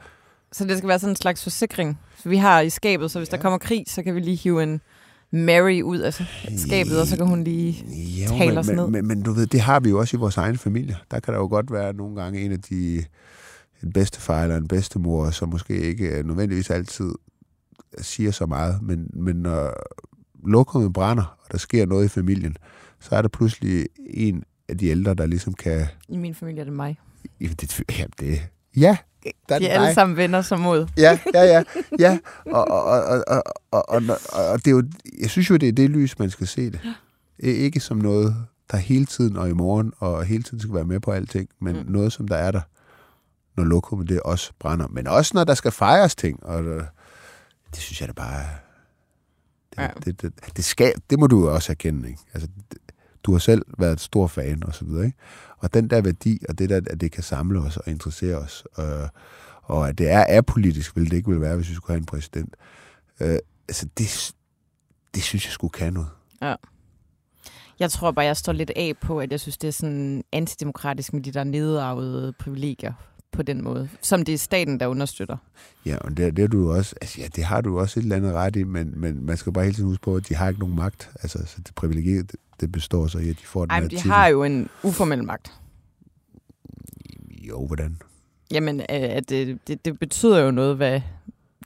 Så 0.52 0.64
det 0.64 0.78
skal 0.78 0.88
være 0.88 0.98
sådan 0.98 1.12
en 1.12 1.16
slags 1.16 1.42
forsikring, 1.42 1.98
så 2.22 2.28
vi 2.28 2.36
har 2.36 2.60
i 2.60 2.70
skabet, 2.70 3.10
så 3.10 3.18
hvis 3.18 3.30
ja. 3.30 3.36
der 3.36 3.42
kommer 3.42 3.58
krig, 3.58 3.84
så 3.88 4.02
kan 4.02 4.14
vi 4.14 4.20
lige 4.20 4.36
hive 4.36 4.62
en 4.62 4.80
Mary 5.32 5.82
ud 5.82 5.98
af 5.98 6.14
skabet, 6.56 7.00
og 7.00 7.06
så 7.06 7.16
kan 7.16 7.26
hun 7.26 7.44
lige... 7.44 7.84
Jo, 8.22 8.38
Tal 8.38 8.58
os 8.58 8.66
men, 8.66 8.76
ned. 8.76 8.84
men, 8.84 8.92
men, 8.92 9.08
men 9.08 9.22
du 9.22 9.32
ved, 9.32 9.46
det 9.46 9.60
har 9.60 9.80
vi 9.80 9.88
jo 9.88 9.98
også 9.98 10.16
i 10.16 10.20
vores 10.20 10.36
egen 10.36 10.58
familie. 10.58 10.96
Der 11.10 11.20
kan 11.20 11.34
der 11.34 11.40
jo 11.40 11.46
godt 11.46 11.72
være 11.72 11.92
nogle 11.92 12.22
gange 12.22 12.40
en 12.40 12.52
af 12.52 12.62
de 12.62 13.04
en 13.82 13.92
bedstefar 13.92 14.42
eller 14.42 14.56
en 14.56 14.68
bedstemor, 14.68 15.30
som 15.30 15.48
måske 15.48 15.80
ikke 15.80 16.08
øh, 16.08 16.26
nødvendigvis 16.26 16.70
altid 16.70 17.10
siger 17.98 18.30
så 18.30 18.46
meget, 18.46 18.82
men, 18.82 19.10
men 19.12 19.36
når 19.36 19.74
lokummet 20.46 20.92
brænder, 20.92 21.38
og 21.44 21.52
der 21.52 21.58
sker 21.58 21.86
noget 21.86 22.04
i 22.04 22.08
familien, 22.08 22.56
så 23.00 23.16
er 23.16 23.22
der 23.22 23.28
pludselig 23.28 23.86
en 24.06 24.44
af 24.68 24.78
de 24.78 24.86
ældre, 24.86 25.14
der 25.14 25.26
ligesom 25.26 25.54
kan... 25.54 25.86
I 26.08 26.16
min 26.16 26.34
familie 26.34 26.60
er 26.60 26.64
det 26.64 26.72
mig. 26.72 26.98
Ja, 27.40 27.46
det, 27.46 27.80
ja, 27.98 28.04
det, 28.20 28.42
ja 28.76 28.96
der 29.48 29.54
er 29.54 29.58
De 29.58 29.66
er 29.68 29.80
alle 29.80 29.94
sammen 29.94 30.16
venner 30.16 30.42
som 30.42 30.60
mod. 30.60 30.86
Ja, 30.96 31.18
ja, 31.34 31.42
ja. 31.42 31.62
ja. 31.98 32.18
Og, 32.46 32.68
og, 32.70 32.82
og, 32.82 33.24
og, 33.26 33.42
og, 33.70 33.84
og, 33.88 34.02
og, 34.52 34.58
det 34.58 34.66
er 34.66 34.70
jo, 34.70 34.82
jeg 35.20 35.30
synes 35.30 35.50
jo, 35.50 35.56
det 35.56 35.68
er 35.68 35.72
det 35.72 35.90
lys, 35.90 36.18
man 36.18 36.30
skal 36.30 36.46
se 36.46 36.70
det. 36.70 36.80
Ikke 37.38 37.80
som 37.80 37.96
noget, 37.96 38.36
der 38.70 38.76
hele 38.76 39.06
tiden 39.06 39.36
og 39.36 39.48
i 39.48 39.52
morgen, 39.52 39.92
og 39.98 40.24
hele 40.24 40.42
tiden 40.42 40.60
skal 40.60 40.74
være 40.74 40.84
med 40.84 41.00
på 41.00 41.10
alting, 41.10 41.48
men 41.60 41.76
mm. 41.76 41.92
noget, 41.92 42.12
som 42.12 42.28
der 42.28 42.36
er 42.36 42.50
der, 42.50 42.60
når 43.60 43.68
lokummet 43.68 44.08
det 44.08 44.20
også 44.20 44.52
brænder. 44.58 44.88
Men 44.88 45.06
også 45.06 45.32
når 45.34 45.44
der 45.44 45.54
skal 45.54 45.70
fejres 45.70 46.14
ting, 46.14 46.44
og 46.44 46.62
det, 46.62 46.86
det 47.70 47.78
synes 47.78 48.00
jeg 48.00 48.08
da 48.08 48.12
bare... 48.12 48.40
Det, 48.40 49.78
Ja. 49.78 49.82
ja. 49.82 49.88
det, 50.04 50.22
det, 50.22 50.32
det, 50.56 50.64
skal, 50.64 50.92
det 51.10 51.18
må 51.18 51.26
du 51.26 51.40
jo 51.40 51.54
også 51.54 51.72
erkende, 51.72 52.08
ikke? 52.08 52.20
Altså, 52.34 52.48
det, 52.70 52.78
du 53.24 53.32
har 53.32 53.38
selv 53.38 53.62
været 53.78 53.92
et 53.92 54.00
stor 54.00 54.26
fan, 54.26 54.66
og 54.66 54.74
så 54.74 54.84
videre, 54.84 55.06
ikke? 55.06 55.18
Og 55.58 55.74
den 55.74 55.90
der 55.90 56.00
værdi, 56.00 56.38
og 56.48 56.58
det 56.58 56.70
der, 56.70 56.76
at 56.76 57.00
det 57.00 57.12
kan 57.12 57.22
samle 57.22 57.60
os 57.60 57.76
og 57.76 57.88
interessere 57.88 58.36
os, 58.36 58.64
øh, 58.78 59.08
og 59.62 59.88
at 59.88 59.98
det 59.98 60.10
er 60.10 60.24
apolitisk, 60.28 60.96
vil 60.96 61.10
det 61.10 61.16
ikke 61.16 61.30
vil 61.30 61.40
være, 61.40 61.56
hvis 61.56 61.68
vi 61.68 61.74
skulle 61.74 61.94
have 61.94 61.98
en 61.98 62.06
præsident. 62.06 62.56
Øh, 63.20 63.38
altså, 63.68 63.86
det, 63.98 64.34
det 65.14 65.22
synes 65.22 65.44
jeg 65.44 65.52
skulle 65.52 65.72
kan 65.72 65.92
noget. 65.92 66.08
Jeg 67.80 67.90
tror 67.90 68.10
bare, 68.10 68.24
jeg 68.24 68.36
står 68.36 68.52
lidt 68.52 68.72
af 68.76 68.92
på, 69.00 69.20
at 69.20 69.30
jeg 69.32 69.40
synes, 69.40 69.58
det 69.58 69.68
er 69.68 69.72
sådan 69.72 70.24
antidemokratisk 70.32 71.12
med 71.12 71.22
de 71.22 71.32
der 71.32 71.44
nedarvede 71.44 72.32
privilegier 72.32 72.92
på 73.32 73.42
den 73.42 73.64
måde, 73.64 73.88
som 74.02 74.24
det 74.24 74.34
er 74.34 74.38
staten, 74.38 74.80
der 74.80 74.86
understøtter. 74.86 75.36
Ja, 75.86 75.96
og 75.96 76.16
det, 76.16 76.36
det, 76.36 76.42
er 76.42 76.48
du 76.48 76.72
også, 76.72 76.94
altså, 77.00 77.20
ja, 77.20 77.26
det 77.36 77.44
har 77.44 77.60
du 77.60 77.80
også 77.80 78.00
et 78.00 78.02
eller 78.02 78.16
andet 78.16 78.32
ret 78.32 78.56
i, 78.56 78.64
men, 78.64 78.92
men 78.96 79.26
man 79.26 79.36
skal 79.36 79.52
bare 79.52 79.64
hele 79.64 79.74
tiden 79.74 79.88
huske 79.88 80.02
på, 80.02 80.16
at 80.16 80.28
de 80.28 80.34
har 80.34 80.48
ikke 80.48 80.60
nogen 80.60 80.76
magt. 80.76 81.10
Altså, 81.22 81.38
så 81.46 81.56
det 81.56 81.74
privilegiet, 81.74 82.32
det, 82.60 82.72
består 82.72 83.06
så 83.06 83.18
i, 83.18 83.28
at 83.30 83.36
de 83.40 83.44
får 83.44 83.60
den 83.60 83.70
Ej, 83.70 83.80
her 83.80 83.88
de 83.88 83.96
titel. 83.96 84.10
har 84.10 84.26
jo 84.26 84.44
en 84.44 84.68
uformel 84.82 85.24
magt. 85.24 85.52
Jo, 87.48 87.66
hvordan? 87.66 87.96
Jamen, 88.52 88.80
øh, 88.80 88.86
at 88.88 89.28
det, 89.28 89.58
det, 89.68 89.84
det 89.84 89.98
betyder 89.98 90.38
jo 90.38 90.50
noget, 90.50 90.76
hvad 90.76 91.00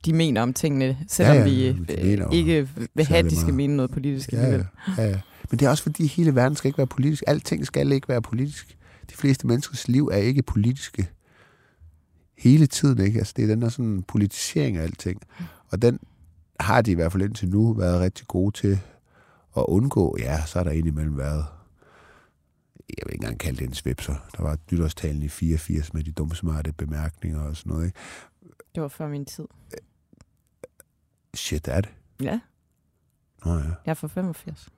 de 0.05 0.13
mener 0.13 0.43
om 0.43 0.53
tingene, 0.53 0.99
selvom 1.09 1.37
Ja, 1.37 1.43
ja, 1.43 1.49
vi 1.49 1.69
øh, 1.69 1.79
mener 2.05 2.31
ikke 2.31 2.69
vil 2.95 3.07
have, 3.07 3.19
at 3.19 3.31
de 3.31 3.37
skal 3.37 3.55
mene 3.55 3.77
noget 3.77 3.91
politisk 3.91 4.33
Ja, 4.33 4.51
ja, 4.51 4.63
ja, 4.99 5.09
ja. 5.09 5.21
Men 5.51 5.59
det 5.59 5.67
er 5.67 5.71
også 5.71 5.83
fordi, 5.83 6.07
hele 6.07 6.35
verden 6.35 6.57
skal 6.57 6.69
ikke 6.69 6.79
være 6.79 6.87
politisk. 6.87 7.25
Alting 7.27 7.67
skal 7.67 7.93
ikke 7.93 8.09
være 8.09 8.23
politisk. 8.23 8.77
De 9.11 9.15
fleste 9.15 9.47
menneskers 9.47 9.89
liv 9.89 10.11
er 10.13 10.17
ikke 10.17 10.43
politiske. 10.43 11.09
Hele 12.39 12.67
tiden, 12.67 13.07
ikke? 13.07 13.19
Altså, 13.19 13.35
det 13.37 13.43
er 13.43 13.49
den 13.49 13.63
der 13.63 13.69
sådan 13.69 14.03
politisering 14.03 14.77
af 14.77 14.83
alting. 14.83 15.21
Og 15.69 15.83
den 15.83 15.99
har 16.61 16.83
de 16.83 16.91
i 16.91 16.95
hvert 16.95 17.13
fald 17.13 17.23
indtil 17.23 17.49
nu 17.49 17.73
været 17.73 18.01
rigtig 18.01 18.27
gode 18.27 18.53
til 18.53 18.79
at 19.57 19.65
undgå. 19.69 20.17
Ja, 20.21 20.47
så 20.47 20.59
har 20.59 20.65
der 20.65 20.71
indimellem 20.71 21.19
været 21.19 21.45
jeg 22.89 23.03
vil 23.07 23.13
ikke 23.13 23.25
engang 23.25 23.41
kalde 23.41 23.59
det 23.59 23.67
en 23.67 23.75
svipser. 23.75 24.15
Der 24.37 24.43
var 24.43 24.59
nytårstalen 24.73 25.23
i 25.23 25.29
84 25.29 25.95
med 25.95 26.05
de 26.05 26.13
dumme 26.13 26.35
smarte 26.35 26.73
bemærkninger 26.73 27.41
og 27.41 27.57
sådan 27.57 27.73
noget. 27.73 27.87
Ikke? 27.87 27.99
Det 28.75 28.83
var 28.83 28.89
før 28.89 29.09
min 29.09 29.25
tid. 29.25 29.45
Shit, 31.35 31.69
er 31.69 31.81
det? 31.81 31.91
Ja, 32.21 32.41
Nå 33.45 33.53
ja. 33.53 33.59
jeg 33.59 33.75
er 33.87 33.95
fra 33.95 34.09
85. 34.09 34.69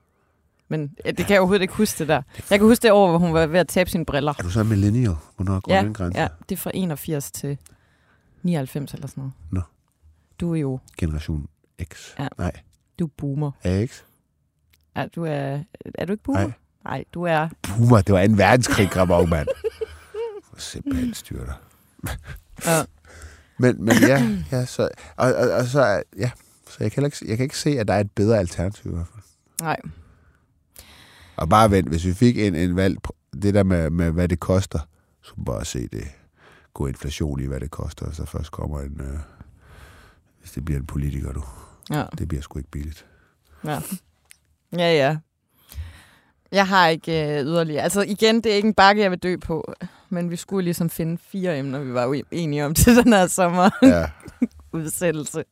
Men 0.69 0.95
ja, 1.05 1.11
det 1.11 1.17
kan 1.27 1.31
jeg 1.31 1.41
overhovedet 1.41 1.63
ikke 1.63 1.75
huske 1.75 1.99
det 1.99 2.09
der. 2.09 2.23
Jeg 2.51 2.59
kan 2.59 2.69
huske 2.69 2.83
det 2.83 2.93
år, 2.93 3.09
hvor 3.09 3.19
hun 3.19 3.35
var 3.35 3.47
ved 3.47 3.61
at 3.61 3.69
tabe 3.69 3.91
sine 3.91 4.05
briller. 4.07 4.35
Er 4.39 4.43
du 4.43 4.51
så 4.51 4.61
en 4.61 4.69
millennial? 4.69 5.15
Hvornår 5.37 5.61
går 5.61 5.73
Ja, 5.73 5.83
den 5.83 5.95
grænse? 5.95 6.21
ja, 6.21 6.29
det 6.49 6.55
er 6.55 6.61
fra 6.61 6.71
81 6.75 7.31
til 7.31 7.59
99 8.43 8.95
eller 8.95 9.07
sådan 9.07 9.21
noget. 9.21 9.33
Nå. 9.51 9.61
Du 10.41 10.55
er 10.55 10.59
jo, 10.61 10.79
Generation 10.99 11.47
X? 11.95 12.11
Ja. 12.19 12.29
Nej, 12.39 12.53
du 12.99 13.05
er 13.05 13.11
boomer. 13.17 13.51
er 13.63 13.71
jeg 13.71 13.83
ikke? 13.83 13.95
Ja, 14.97 15.07
du 15.15 15.25
er, 15.25 15.61
er 15.95 16.05
du 16.05 16.13
ikke 16.13 16.25
boomer? 16.25 16.41
Nej. 16.41 16.53
Nej, 16.85 17.05
du 17.15 17.23
er, 17.23 17.49
Boomer, 17.63 18.01
det 18.01 18.15
var 18.15 18.21
en 18.21 18.39
verdenskrig, 18.39 18.91
Grabov, 18.91 19.29
mand. 19.29 19.49
Simpelthen 20.59 21.15
styrter. 21.15 21.53
Ja. 22.67 22.83
Men, 23.59 23.85
men 23.85 23.95
ja, 24.09 24.23
ja 24.53 24.65
så, 24.67 24.89
og, 25.17 25.35
og, 25.35 25.51
og 25.51 25.65
så, 25.65 26.03
ja, 26.19 26.31
så 26.69 26.77
jeg 26.81 26.93
kan, 26.93 27.05
ikke, 27.05 27.17
jeg 27.29 27.37
kan 27.37 27.45
ikke 27.45 27.59
se, 27.59 27.71
at 27.71 27.89
der 27.89 27.95
er 27.95 28.01
et 28.01 28.11
bedre 28.11 28.39
alternativ 28.39 28.91
i 28.91 28.95
hvert 28.95 29.07
fald. 29.07 29.23
nej, 29.63 29.77
Og 31.37 31.49
bare 31.49 31.71
vent, 31.71 31.89
hvis 31.89 32.05
vi 32.05 32.15
fik 32.15 32.39
en, 32.39 32.55
en 32.55 32.77
valg, 32.77 32.99
det 33.43 33.55
der 33.55 33.63
med, 33.63 33.91
med, 33.91 34.11
hvad 34.11 34.29
det 34.29 34.41
koster, 34.41 34.79
så 35.23 35.33
bare 35.47 35.65
se 35.65 35.89
det 35.89 36.05
gå 36.75 36.87
inflation 36.87 37.41
i, 37.41 37.47
hvad 37.47 37.61
det 37.61 37.71
koster, 37.71 38.07
og 38.07 38.15
så 38.15 38.25
først 38.27 38.51
kommer 38.51 38.81
en, 38.81 39.01
øh, 39.01 39.19
hvis 40.41 40.51
det 40.51 40.65
bliver 40.65 40.81
en 40.81 40.87
politiker, 40.87 41.33
du. 41.33 41.43
ja, 41.91 42.05
Det 42.19 42.29
bliver 42.29 42.43
sgu 42.43 42.59
ikke 42.59 42.71
billigt. 42.71 43.07
ja. 43.65 43.81
Ja, 44.73 44.95
ja. 44.97 45.17
Jeg 46.53 46.69
har 46.69 46.89
ikke 46.89 47.39
øh, 47.39 47.45
yderligere. 47.47 47.83
Altså 47.83 48.03
igen, 48.03 48.37
det 48.37 48.47
er 48.53 48.57
ikke 48.57 48.69
en 48.69 48.75
bakke, 48.75 49.03
jeg 49.03 49.11
vil 49.11 49.19
dø 49.19 49.37
på. 49.37 49.73
Men 50.09 50.31
vi 50.31 50.37
skulle 50.37 50.65
ligesom 50.65 50.91
finde 50.91 51.19
fire 51.19 51.59
emner, 51.59 51.79
vi 51.81 51.95
var 51.95 52.21
enige 52.31 52.65
om 52.65 52.75
til 52.81 52.97
den 52.97 53.13
her 53.13 53.27
sommerudsættelse. 53.27 55.45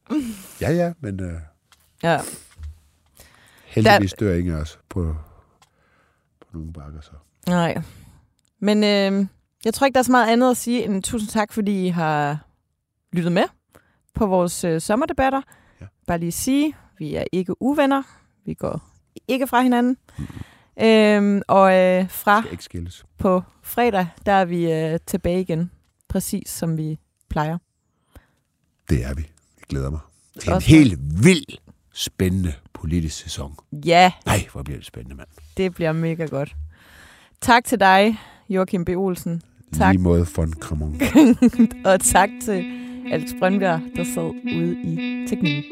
Ja, 0.60 0.70
ja, 0.70 0.72
ja 0.72 0.92
men 1.00 1.20
øh, 1.20 1.32
Ja. 2.02 2.20
heldigvis 3.64 4.12
dør 4.12 4.34
ingen 4.34 4.54
af 4.54 4.58
os 4.60 4.78
på, 4.88 5.16
nogle 6.54 6.72
bakker, 6.72 7.00
så. 7.00 7.10
Nej. 7.48 7.82
Men 8.60 8.84
øh, 8.84 9.26
jeg 9.64 9.74
tror 9.74 9.84
ikke, 9.86 9.94
der 9.94 10.00
er 10.00 10.04
så 10.04 10.12
meget 10.12 10.32
andet 10.32 10.50
at 10.50 10.56
sige 10.56 10.84
end 10.84 11.02
tusind 11.02 11.30
tak, 11.30 11.52
fordi 11.52 11.86
I 11.86 11.88
har 11.88 12.38
lyttet 13.12 13.32
med 13.32 13.44
på 14.14 14.26
vores 14.26 14.64
øh, 14.64 14.80
sommerdebatter. 14.80 15.42
Ja. 15.80 15.86
Bare 16.06 16.18
lige 16.18 16.32
sige, 16.32 16.76
vi 16.98 17.14
er 17.14 17.24
ikke 17.32 17.62
uvenner. 17.62 18.02
Vi 18.44 18.54
går 18.54 18.90
ikke 19.28 19.46
fra 19.46 19.62
hinanden. 19.62 19.96
Øhm, 20.80 21.42
og 21.48 21.74
øh, 21.74 22.10
fra 22.10 22.42
ikke 22.52 22.64
skilles. 22.64 23.04
på 23.18 23.42
fredag, 23.62 24.06
der 24.26 24.32
er 24.32 24.44
vi 24.44 24.72
øh, 24.72 24.98
tilbage 25.06 25.40
igen. 25.40 25.70
Præcis 26.08 26.50
som 26.50 26.76
vi 26.76 26.98
plejer. 27.28 27.58
Det 28.90 29.04
er 29.04 29.14
vi. 29.14 29.22
Jeg 29.58 29.66
glæder 29.68 29.90
mig. 29.90 30.00
Det 30.34 30.48
er 30.48 30.54
en 30.54 30.62
helt 30.62 31.24
vild, 31.24 31.58
spændende 31.94 32.52
politisk 32.72 33.16
sæson. 33.22 33.54
Ja, 33.72 34.12
Nej, 34.26 34.46
hvor 34.52 34.62
bliver 34.62 34.78
det 34.78 34.86
spændende, 34.86 35.16
mand. 35.16 35.28
det 35.56 35.74
bliver 35.74 35.92
mega 35.92 36.26
godt. 36.26 36.56
Tak 37.40 37.64
til 37.64 37.80
dig, 37.80 38.18
Joachim 38.48 38.84
B. 38.84 38.88
Olsen. 38.88 39.42
Tak. 39.78 39.92
Lige 39.94 40.02
måde 40.02 40.26
von 40.36 40.52
Kramon. 40.52 41.00
Og 41.84 42.00
tak 42.00 42.28
til 42.42 42.64
Alex 43.12 43.30
Brøndbjerg, 43.38 43.80
der 43.96 44.04
sad 44.04 44.30
ude 44.56 44.76
i 44.84 45.26
teknikken. 45.28 45.64